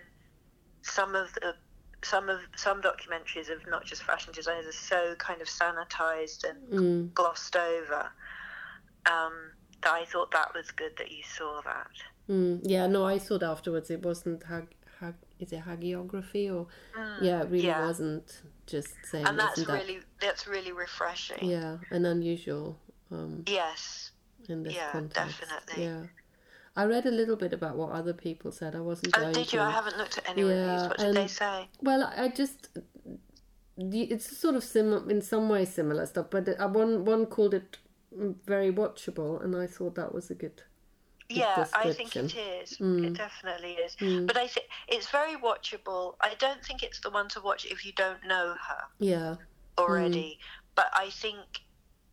some 0.82 1.14
of 1.14 1.32
the 1.34 1.54
some 2.02 2.28
of 2.28 2.40
some 2.56 2.80
documentaries 2.80 3.50
of 3.50 3.66
not 3.68 3.84
just 3.84 4.02
fashion 4.02 4.32
designers 4.32 4.66
are 4.66 4.72
so 4.72 5.14
kind 5.16 5.42
of 5.42 5.48
sanitized 5.48 6.44
and 6.48 6.72
mm. 6.72 7.14
glossed 7.14 7.56
over. 7.56 8.10
Um, 9.06 9.32
that 9.82 9.94
I 9.94 10.04
thought 10.04 10.30
that 10.32 10.52
was 10.54 10.70
good 10.70 10.92
that 10.98 11.10
you 11.10 11.22
saw 11.22 11.60
that. 11.64 11.90
Mm, 12.28 12.60
yeah, 12.62 12.86
no, 12.86 13.04
I 13.04 13.18
thought 13.18 13.42
afterwards 13.42 13.90
it 13.90 14.04
wasn't 14.04 14.44
hag 14.44 14.68
is 15.40 15.52
it 15.52 15.64
hagiography 15.64 16.52
or 16.54 16.66
yeah, 17.22 17.42
it 17.42 17.50
really 17.50 17.62
Mm, 17.62 17.64
yeah. 17.64 17.86
wasn't 17.86 18.42
just 18.66 18.94
saying 19.06 19.24
And 19.26 19.38
that's 19.38 19.64
that 19.64 19.72
really 19.72 20.00
that's 20.20 20.46
really 20.46 20.72
refreshing. 20.72 21.38
yeah 21.42 21.78
and 21.90 22.06
unusual 22.06 22.78
um, 23.10 23.44
Yes. 23.46 24.12
in 24.48 24.62
this 24.62 24.74
Yeah, 24.74 24.92
context. 24.92 25.40
definitely. 25.40 25.84
Yeah, 25.84 26.02
I 26.76 26.84
read 26.84 27.06
a 27.06 27.10
little 27.10 27.36
bit 27.36 27.52
about 27.52 27.76
what 27.76 27.90
other 27.90 28.12
people 28.12 28.52
said. 28.52 28.74
I 28.74 28.80
wasn't. 28.80 29.16
Oh, 29.18 29.32
did 29.32 29.52
you? 29.52 29.58
to. 29.58 29.64
I 29.64 29.70
haven't 29.70 29.98
looked 29.98 30.18
at 30.18 30.28
any 30.28 30.42
Yeah, 30.42 30.48
reviews. 30.48 30.88
What 30.88 30.98
did 30.98 31.14
they 31.14 31.26
say? 31.26 31.68
Well, 31.82 32.12
I 32.16 32.28
just 32.28 32.68
it's 33.76 34.36
sort 34.36 34.54
of 34.54 34.64
similar 34.64 35.08
in 35.10 35.22
some 35.22 35.48
ways 35.48 35.72
similar 35.72 36.06
stuff, 36.06 36.26
but 36.30 36.48
uh, 36.48 36.68
one 36.68 37.04
one 37.04 37.26
called 37.26 37.54
it 37.54 37.78
mm, 38.16 38.34
very 38.46 38.72
watchable, 38.72 39.42
and 39.42 39.56
I 39.56 39.66
thought 39.66 39.94
that 39.96 40.14
was 40.14 40.30
a 40.30 40.34
good. 40.34 40.62
Yeah, 41.30 41.66
I 41.74 41.92
think 41.92 42.16
it 42.16 42.34
is. 42.34 42.78
Mm. 42.78 43.06
It 43.06 43.14
definitely 43.14 43.72
is. 43.74 43.96
Mm. 43.96 44.26
But 44.26 44.36
I 44.36 44.46
think 44.48 44.66
it's 44.88 45.08
very 45.08 45.36
watchable. 45.36 46.16
I 46.20 46.34
don't 46.38 46.64
think 46.64 46.82
it's 46.82 47.00
the 47.00 47.10
one 47.10 47.28
to 47.30 47.40
watch 47.40 47.66
if 47.66 47.86
you 47.86 47.92
don't 47.92 48.24
know 48.26 48.54
her 48.68 48.82
Yeah, 48.98 49.36
already. 49.78 50.38
Mm. 50.40 50.44
But 50.74 50.86
I 50.92 51.10
think 51.10 51.38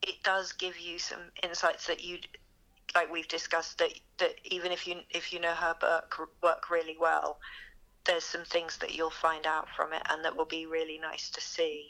it 0.01 0.15
does 0.23 0.53
give 0.53 0.79
you 0.79 0.99
some 0.99 1.19
insights 1.43 1.87
that 1.87 2.03
you, 2.03 2.19
like 2.95 3.11
we've 3.11 3.27
discussed, 3.27 3.79
that 3.79 3.93
that 4.19 4.35
even 4.45 4.71
if 4.71 4.87
you 4.87 4.97
if 5.09 5.33
you 5.33 5.39
know 5.39 5.53
her 5.53 5.75
work 5.81 6.19
work 6.43 6.69
really 6.69 6.97
well, 6.99 7.39
there's 8.05 8.23
some 8.23 8.43
things 8.45 8.77
that 8.77 8.95
you'll 8.95 9.09
find 9.09 9.45
out 9.45 9.67
from 9.75 9.93
it, 9.93 10.01
and 10.09 10.23
that 10.23 10.35
will 10.35 10.45
be 10.45 10.65
really 10.65 10.99
nice 10.99 11.29
to 11.31 11.41
see. 11.41 11.89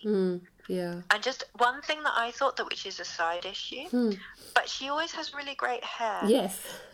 Yeah. 0.68 1.02
And 1.12 1.24
just 1.24 1.44
one 1.58 1.82
thing 1.82 2.04
that 2.04 2.14
I 2.16 2.32
thought 2.32 2.58
that 2.58 2.66
which 2.66 2.86
is 2.86 3.00
a 3.00 3.06
side 3.06 3.46
issue, 3.46 3.88
Hmm. 3.90 4.12
but 4.54 4.68
she 4.70 4.90
always 4.90 5.12
has 5.14 5.34
really 5.34 5.56
great 5.56 5.84
hair. 5.84 6.22
Yes, 6.26 6.60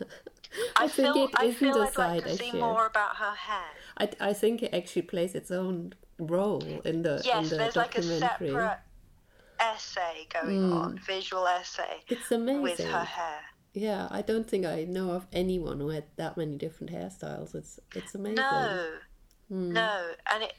I, 0.76 0.84
I, 0.84 0.88
think 0.88 1.14
feel 1.14 1.24
it 1.24 1.30
I 1.36 1.44
isn't 1.46 1.58
feel 1.58 1.76
a 1.82 1.86
I'd 1.86 1.98
like 1.98 2.22
side 2.24 2.38
see 2.38 2.48
issue. 2.48 2.58
more 2.58 2.86
about 2.86 3.16
her 3.16 3.34
hair. 3.34 3.70
I, 3.98 4.08
I 4.20 4.32
think 4.32 4.62
it 4.62 4.72
actually 4.74 5.02
plays 5.02 5.34
its 5.34 5.50
own 5.50 5.94
role 6.18 6.62
in 6.84 7.02
the 7.02 7.20
Yes, 7.24 7.44
in 7.44 7.48
the 7.50 7.56
there's 7.56 7.76
like 7.76 7.98
a 7.98 8.02
separate 8.02 8.78
essay 9.60 10.26
going 10.32 10.60
Mm. 10.70 10.74
on, 10.74 10.98
visual 11.06 11.46
essay 11.46 12.02
It's 12.08 12.30
amazing. 12.32 12.62
with 12.62 12.78
her 12.80 13.04
hair. 13.04 13.40
Yeah, 13.72 14.06
I 14.10 14.22
don't 14.22 14.48
think 14.48 14.64
I 14.66 14.84
know 14.84 15.10
of 15.10 15.26
anyone 15.32 15.80
who 15.80 15.88
had 15.88 16.04
that 16.16 16.36
many 16.36 16.56
different 16.56 16.92
hairstyles. 16.92 17.54
It's 17.54 17.80
it's 17.94 18.14
amazing. 18.14 18.36
No, 18.36 18.90
Mm. 19.52 19.72
no, 19.72 20.12
and 20.32 20.42
it 20.44 20.54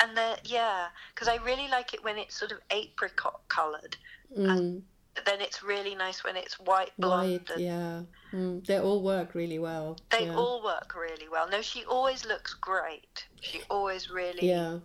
and 0.00 0.16
the 0.16 0.38
yeah, 0.44 0.86
because 1.14 1.28
I 1.28 1.36
really 1.36 1.68
like 1.68 1.94
it 1.94 2.02
when 2.02 2.18
it's 2.18 2.34
sort 2.34 2.52
of 2.52 2.58
apricot 2.70 3.40
coloured. 3.48 3.96
Mm. 4.36 4.82
Then 5.26 5.40
it's 5.40 5.62
really 5.62 5.94
nice 5.94 6.22
when 6.24 6.36
it's 6.36 6.58
white 6.60 6.92
blonde. 6.98 7.48
White, 7.48 7.50
and 7.50 7.60
yeah. 7.60 8.02
Mm. 8.32 8.64
They 8.64 8.78
all 8.78 9.02
work 9.02 9.34
really 9.34 9.58
well. 9.58 9.98
They 10.10 10.26
yeah. 10.26 10.36
all 10.36 10.62
work 10.62 10.94
really 10.94 11.28
well. 11.30 11.48
No, 11.50 11.62
she 11.62 11.84
always 11.84 12.24
looks 12.24 12.54
great. 12.54 13.26
She 13.40 13.60
always 13.68 14.10
really 14.10 14.48
Yeah. 14.48 14.78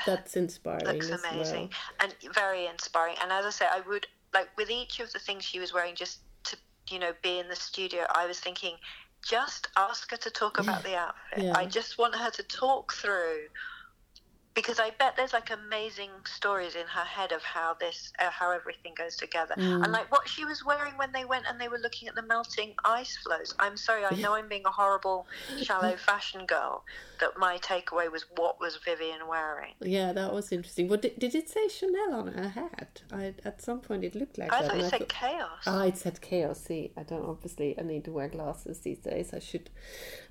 That's 0.06 0.36
inspiring 0.36 0.86
looks 0.86 1.10
amazing 1.10 1.68
well. 1.68 2.08
and 2.22 2.34
very 2.34 2.66
inspiring. 2.66 3.16
And 3.22 3.30
as 3.32 3.44
I 3.44 3.50
say, 3.50 3.66
I 3.70 3.80
would 3.80 4.06
like 4.32 4.48
with 4.56 4.70
each 4.70 5.00
of 5.00 5.12
the 5.12 5.18
things 5.18 5.44
she 5.44 5.58
was 5.58 5.74
wearing, 5.74 5.94
just 5.94 6.20
to 6.44 6.56
you 6.88 6.98
know 6.98 7.12
be 7.22 7.38
in 7.38 7.48
the 7.48 7.56
studio. 7.56 8.04
I 8.14 8.26
was 8.26 8.40
thinking, 8.40 8.76
just 9.22 9.68
ask 9.76 10.10
her 10.10 10.16
to 10.16 10.30
talk 10.30 10.58
about 10.58 10.82
the 10.84 10.96
outfit. 10.96 11.44
Yeah. 11.44 11.52
I 11.56 11.66
just 11.66 11.98
want 11.98 12.14
her 12.14 12.30
to 12.30 12.42
talk 12.44 12.92
through. 12.94 13.40
Because 14.52 14.80
I 14.80 14.90
bet 14.98 15.16
there's 15.16 15.32
like 15.32 15.50
amazing 15.50 16.10
stories 16.26 16.74
in 16.74 16.86
her 16.88 17.04
head 17.04 17.30
of 17.30 17.40
how 17.42 17.74
this, 17.78 18.12
uh, 18.18 18.30
how 18.30 18.50
everything 18.50 18.94
goes 18.96 19.14
together, 19.16 19.54
Mm. 19.56 19.84
and 19.84 19.92
like 19.92 20.10
what 20.10 20.28
she 20.28 20.44
was 20.44 20.64
wearing 20.64 20.94
when 20.96 21.12
they 21.12 21.24
went 21.24 21.44
and 21.48 21.60
they 21.60 21.68
were 21.68 21.78
looking 21.78 22.08
at 22.08 22.16
the 22.16 22.22
melting 22.22 22.74
ice 22.84 23.16
floes. 23.18 23.54
I'm 23.60 23.76
sorry, 23.76 24.04
I 24.04 24.14
know 24.16 24.34
I'm 24.34 24.48
being 24.48 24.66
a 24.66 24.70
horrible, 24.70 25.26
shallow 25.62 25.96
fashion 25.96 26.46
girl. 26.46 26.84
That 27.20 27.36
my 27.38 27.58
takeaway 27.58 28.10
was 28.10 28.24
what 28.34 28.58
was 28.60 28.78
Vivienne 28.84 29.28
wearing. 29.28 29.74
Yeah, 29.82 30.12
that 30.14 30.32
was 30.32 30.50
interesting. 30.52 30.88
What 30.88 31.02
did, 31.02 31.18
did 31.18 31.34
it 31.34 31.50
say 31.50 31.68
Chanel 31.68 32.14
on 32.14 32.28
her 32.28 32.48
hat? 32.48 33.02
I 33.12 33.34
at 33.44 33.60
some 33.60 33.80
point 33.80 34.04
it 34.04 34.14
looked 34.14 34.38
like 34.38 34.50
I 34.50 34.62
that. 34.62 34.70
thought 34.70 34.80
it 34.80 34.88
said 34.90 34.98
thought- 35.00 35.08
chaos. 35.10 35.62
Ah, 35.66 35.84
it 35.84 35.98
said 35.98 36.20
chaos. 36.22 36.58
See, 36.62 36.92
I 36.96 37.02
don't 37.02 37.26
obviously. 37.26 37.78
I 37.78 37.82
need 37.82 38.04
to 38.06 38.10
wear 38.12 38.28
glasses 38.28 38.80
these 38.80 38.98
days. 39.00 39.34
I 39.34 39.38
should. 39.38 39.68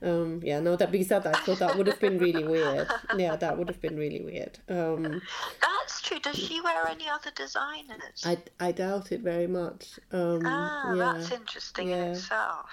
Um, 0.02 0.42
yeah, 0.44 0.60
no, 0.60 0.76
that 0.78 0.92
because 0.92 1.10
that 1.10 1.28
I 1.28 1.34
thought 1.42 1.60
that 1.60 1.78
would 1.78 1.86
have 1.88 2.00
been 2.00 2.18
really 2.18 2.44
weird. 2.44 2.88
Yeah, 3.16 3.36
that 3.36 3.56
would 3.58 3.68
have 3.70 3.80
been 3.80 3.98
really 3.98 4.09
weird. 4.18 4.58
Um, 4.68 5.22
That's 5.62 6.02
true. 6.02 6.20
Does 6.20 6.38
she 6.38 6.60
wear 6.62 6.88
any 6.88 7.08
other 7.08 7.32
designers? 7.36 8.24
I 8.26 8.38
I 8.60 8.72
doubt 8.72 9.12
it 9.12 9.22
very 9.22 9.48
much. 9.48 10.00
Um, 10.12 10.42
ah, 10.46 10.94
yeah. 10.94 11.14
that's 11.14 11.32
interesting 11.32 11.90
Yeah. 11.90 12.06
in 12.06 12.12
itself. 12.14 12.70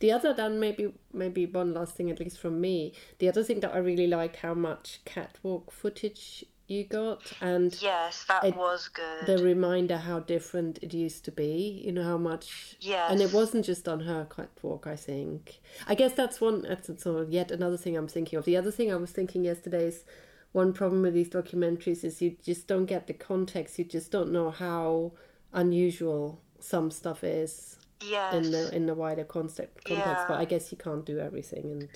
The 0.00 0.10
other 0.12 0.34
then 0.34 0.58
maybe 0.60 0.92
maybe 1.12 1.46
one 1.46 1.72
last 1.72 1.94
thing 1.96 2.10
at 2.10 2.20
least 2.20 2.38
from 2.38 2.60
me. 2.60 2.92
The 3.20 3.28
other 3.28 3.42
thing 3.44 3.60
that 3.60 3.74
I 3.74 3.78
really 3.78 4.08
like 4.08 4.36
how 4.36 4.54
much 4.54 5.00
catwalk 5.04 5.70
footage 5.70 6.44
you 6.70 6.84
got, 6.84 7.22
and 7.40 7.74
Yes, 7.80 8.24
that 8.28 8.44
It- 8.44 8.54
was 8.54 8.88
good. 8.88 9.24
the 9.26 9.38
reminder 9.42 9.96
how 9.96 10.18
different 10.20 10.78
it 10.82 10.92
used 10.92 11.24
to 11.24 11.32
be. 11.32 11.80
You 11.84 11.92
know 11.92 12.02
how 12.02 12.18
much, 12.18 12.76
yes. 12.80 13.10
and 13.10 13.22
it 13.22 13.32
wasn't 13.32 13.64
just 13.64 13.88
on 13.88 14.00
her 14.00 14.26
catwalk. 14.36 14.86
I 14.86 14.96
think. 14.96 15.60
I 15.86 15.94
guess 15.94 16.12
that's 16.12 16.42
one. 16.42 16.62
That's 16.68 16.90
so 17.02 17.22
yet 17.38 17.50
another 17.50 17.78
thing 17.78 17.96
I'm 17.96 18.08
thinking 18.08 18.38
of. 18.38 18.44
The 18.44 18.58
other 18.58 18.70
thing 18.70 18.92
I 18.92 18.96
was 18.96 19.12
thinking 19.12 19.44
yesterday 19.44 19.86
is 19.86 20.04
one 20.52 20.72
problem 20.72 21.02
with 21.02 21.14
these 21.14 21.28
documentaries 21.28 22.04
is 22.04 22.22
you 22.22 22.36
just 22.42 22.66
don't 22.66 22.86
get 22.86 23.06
the 23.06 23.14
context. 23.14 23.78
You 23.78 23.84
just 23.84 24.10
don't 24.10 24.32
know 24.32 24.50
how 24.50 25.12
unusual 25.52 26.40
some 26.60 26.90
stuff 26.90 27.22
is 27.24 27.76
Yes. 28.00 28.34
in 28.34 28.50
the 28.52 28.74
in 28.74 28.86
the 28.86 28.94
wider 28.94 29.24
context. 29.24 29.84
context. 29.84 30.08
Yeah. 30.08 30.24
But 30.28 30.38
I 30.38 30.44
guess 30.44 30.70
you 30.70 30.78
can't 30.78 31.04
do 31.04 31.18
everything, 31.18 31.72
and. 31.72 31.88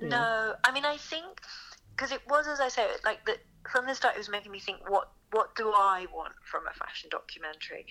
No, 0.00 0.54
I 0.64 0.72
mean, 0.72 0.84
I 0.84 0.98
think 0.98 1.40
because 1.96 2.12
it 2.12 2.20
was, 2.28 2.46
as 2.46 2.60
I 2.60 2.68
say, 2.68 2.86
like 3.04 3.24
the, 3.24 3.38
from 3.70 3.86
the 3.86 3.94
start, 3.94 4.14
it 4.16 4.18
was 4.18 4.28
making 4.28 4.52
me 4.52 4.60
think, 4.60 4.78
what 4.88 5.10
what 5.32 5.54
do 5.56 5.70
I 5.70 6.06
want 6.12 6.34
from 6.44 6.66
a 6.66 6.74
fashion 6.74 7.08
documentary? 7.10 7.86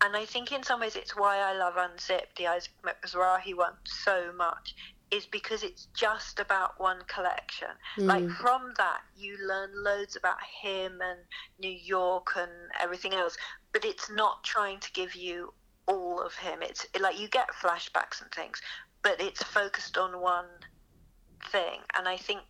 And 0.00 0.16
I 0.16 0.24
think 0.24 0.52
in 0.52 0.62
some 0.62 0.80
ways, 0.80 0.94
it's 0.94 1.16
why 1.16 1.38
I 1.38 1.54
love 1.54 1.74
Unzipped, 1.76 2.36
the 2.38 2.46
Isaac 2.46 2.72
Mizrahi 2.84 3.56
one, 3.56 3.74
so 3.84 4.32
much, 4.36 4.76
is 5.10 5.26
because 5.26 5.62
it's 5.62 5.86
just 5.94 6.38
about 6.38 6.78
one 6.78 7.02
collection. 7.06 7.68
Like 7.96 8.24
Mm. 8.24 8.36
from 8.36 8.74
that, 8.76 9.02
you 9.16 9.38
learn 9.46 9.70
loads 9.74 10.16
about 10.16 10.42
him 10.42 11.00
and 11.00 11.20
New 11.58 11.70
York 11.70 12.36
and 12.36 12.52
everything 12.78 13.14
else, 13.14 13.36
but 13.72 13.84
it's 13.84 14.10
not 14.10 14.44
trying 14.44 14.80
to 14.80 14.92
give 14.92 15.14
you 15.14 15.54
all 15.86 16.20
of 16.20 16.34
him. 16.34 16.62
It's 16.62 16.86
like 17.00 17.18
you 17.18 17.28
get 17.28 17.48
flashbacks 17.50 18.20
and 18.20 18.30
things, 18.32 18.60
but 19.02 19.20
it's 19.20 19.42
focused 19.42 19.96
on 19.96 20.20
one 20.20 20.48
thing. 21.50 21.80
And 21.96 22.06
I 22.06 22.16
think 22.18 22.42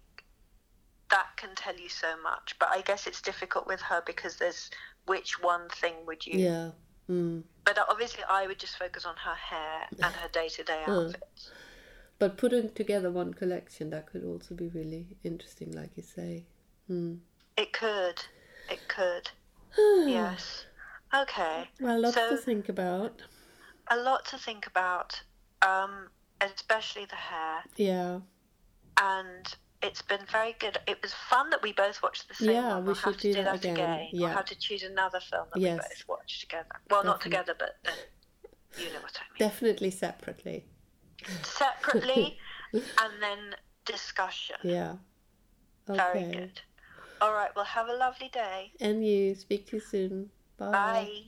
that 1.10 1.26
can 1.36 1.54
tell 1.54 1.76
you 1.76 1.88
so 1.88 2.20
much. 2.22 2.56
But 2.58 2.70
I 2.70 2.80
guess 2.82 3.06
it's 3.06 3.22
difficult 3.22 3.66
with 3.66 3.80
her 3.82 4.02
because 4.04 4.36
there's 4.36 4.70
which 5.06 5.40
one 5.40 5.68
thing 5.70 5.94
would 6.06 6.26
you. 6.26 6.38
yeah. 6.38 6.70
Mm. 7.08 7.42
But 7.64 7.78
obviously, 7.88 8.24
I 8.28 8.46
would 8.46 8.58
just 8.58 8.76
focus 8.78 9.04
on 9.06 9.14
her 9.16 9.34
hair 9.34 9.86
and 10.02 10.14
her 10.14 10.28
day 10.28 10.48
to 10.48 10.64
day 10.64 10.82
outfits. 10.86 11.50
But 12.18 12.36
putting 12.36 12.70
together 12.72 13.10
one 13.10 13.32
collection 13.34 13.90
that 13.90 14.06
could 14.10 14.24
also 14.24 14.54
be 14.54 14.68
really 14.68 15.06
interesting, 15.22 15.70
like 15.72 15.90
you 15.96 16.02
say. 16.02 16.46
Mm. 16.90 17.18
It 17.56 17.72
could. 17.72 18.20
It 18.70 18.80
could. 18.88 19.30
yes. 20.08 20.66
Okay. 21.14 21.68
Well, 21.80 22.00
lots 22.00 22.14
So- 22.16 22.30
to 22.30 22.36
think 22.36 22.68
about. 22.68 23.22
A 23.90 23.96
lot 23.96 24.26
to 24.26 24.36
think 24.38 24.66
about, 24.66 25.22
um, 25.62 26.08
especially 26.42 27.06
the 27.06 27.16
hair. 27.16 27.62
Yeah. 27.76 28.20
and 29.00 29.46
it's 29.80 30.02
been 30.02 30.26
very 30.30 30.56
good. 30.58 30.76
It 30.88 31.00
was 31.02 31.14
fun 31.14 31.50
that 31.50 31.62
we 31.62 31.72
both 31.72 32.02
watched 32.02 32.26
the 32.28 32.34
same 32.34 32.50
Yeah, 32.50 32.68
one. 32.74 32.82
we 32.82 32.86
We'll 32.86 32.94
should 32.96 33.04
have 33.04 33.16
to 33.18 33.22
do 33.28 33.34
do 33.34 33.44
that 33.44 33.54
again. 33.54 33.74
again. 33.76 34.08
Yeah. 34.12 34.26
We'll 34.26 34.36
have 34.36 34.44
to 34.46 34.58
choose 34.58 34.82
another 34.82 35.20
film 35.20 35.46
that 35.54 35.60
Yes. 35.60 35.76
we 35.76 35.94
both 35.94 36.08
watch 36.08 36.40
together. 36.40 36.68
Well, 36.90 37.04
not 37.04 37.20
together, 37.20 37.54
but 37.56 37.76
uh, 37.86 37.92
you 38.76 38.86
know 38.92 39.00
what 39.00 39.16
I 39.16 39.22
mean. 39.32 39.38
Definitely 39.38 39.90
separately. 39.92 40.66
Separately, 41.42 42.38
and 42.72 43.22
then 43.22 43.54
discussion. 43.84 44.56
Yeah. 44.62 44.96
Okay. 45.88 45.96
Very 46.12 46.32
good. 46.32 46.60
All 47.20 47.32
right. 47.32 47.50
Well, 47.56 47.64
have 47.64 47.88
a 47.88 47.94
lovely 47.94 48.28
day. 48.28 48.72
And 48.80 49.06
you. 49.06 49.34
Speak 49.34 49.66
to 49.68 49.76
you 49.76 49.80
soon. 49.80 50.30
Bye. 50.58 51.22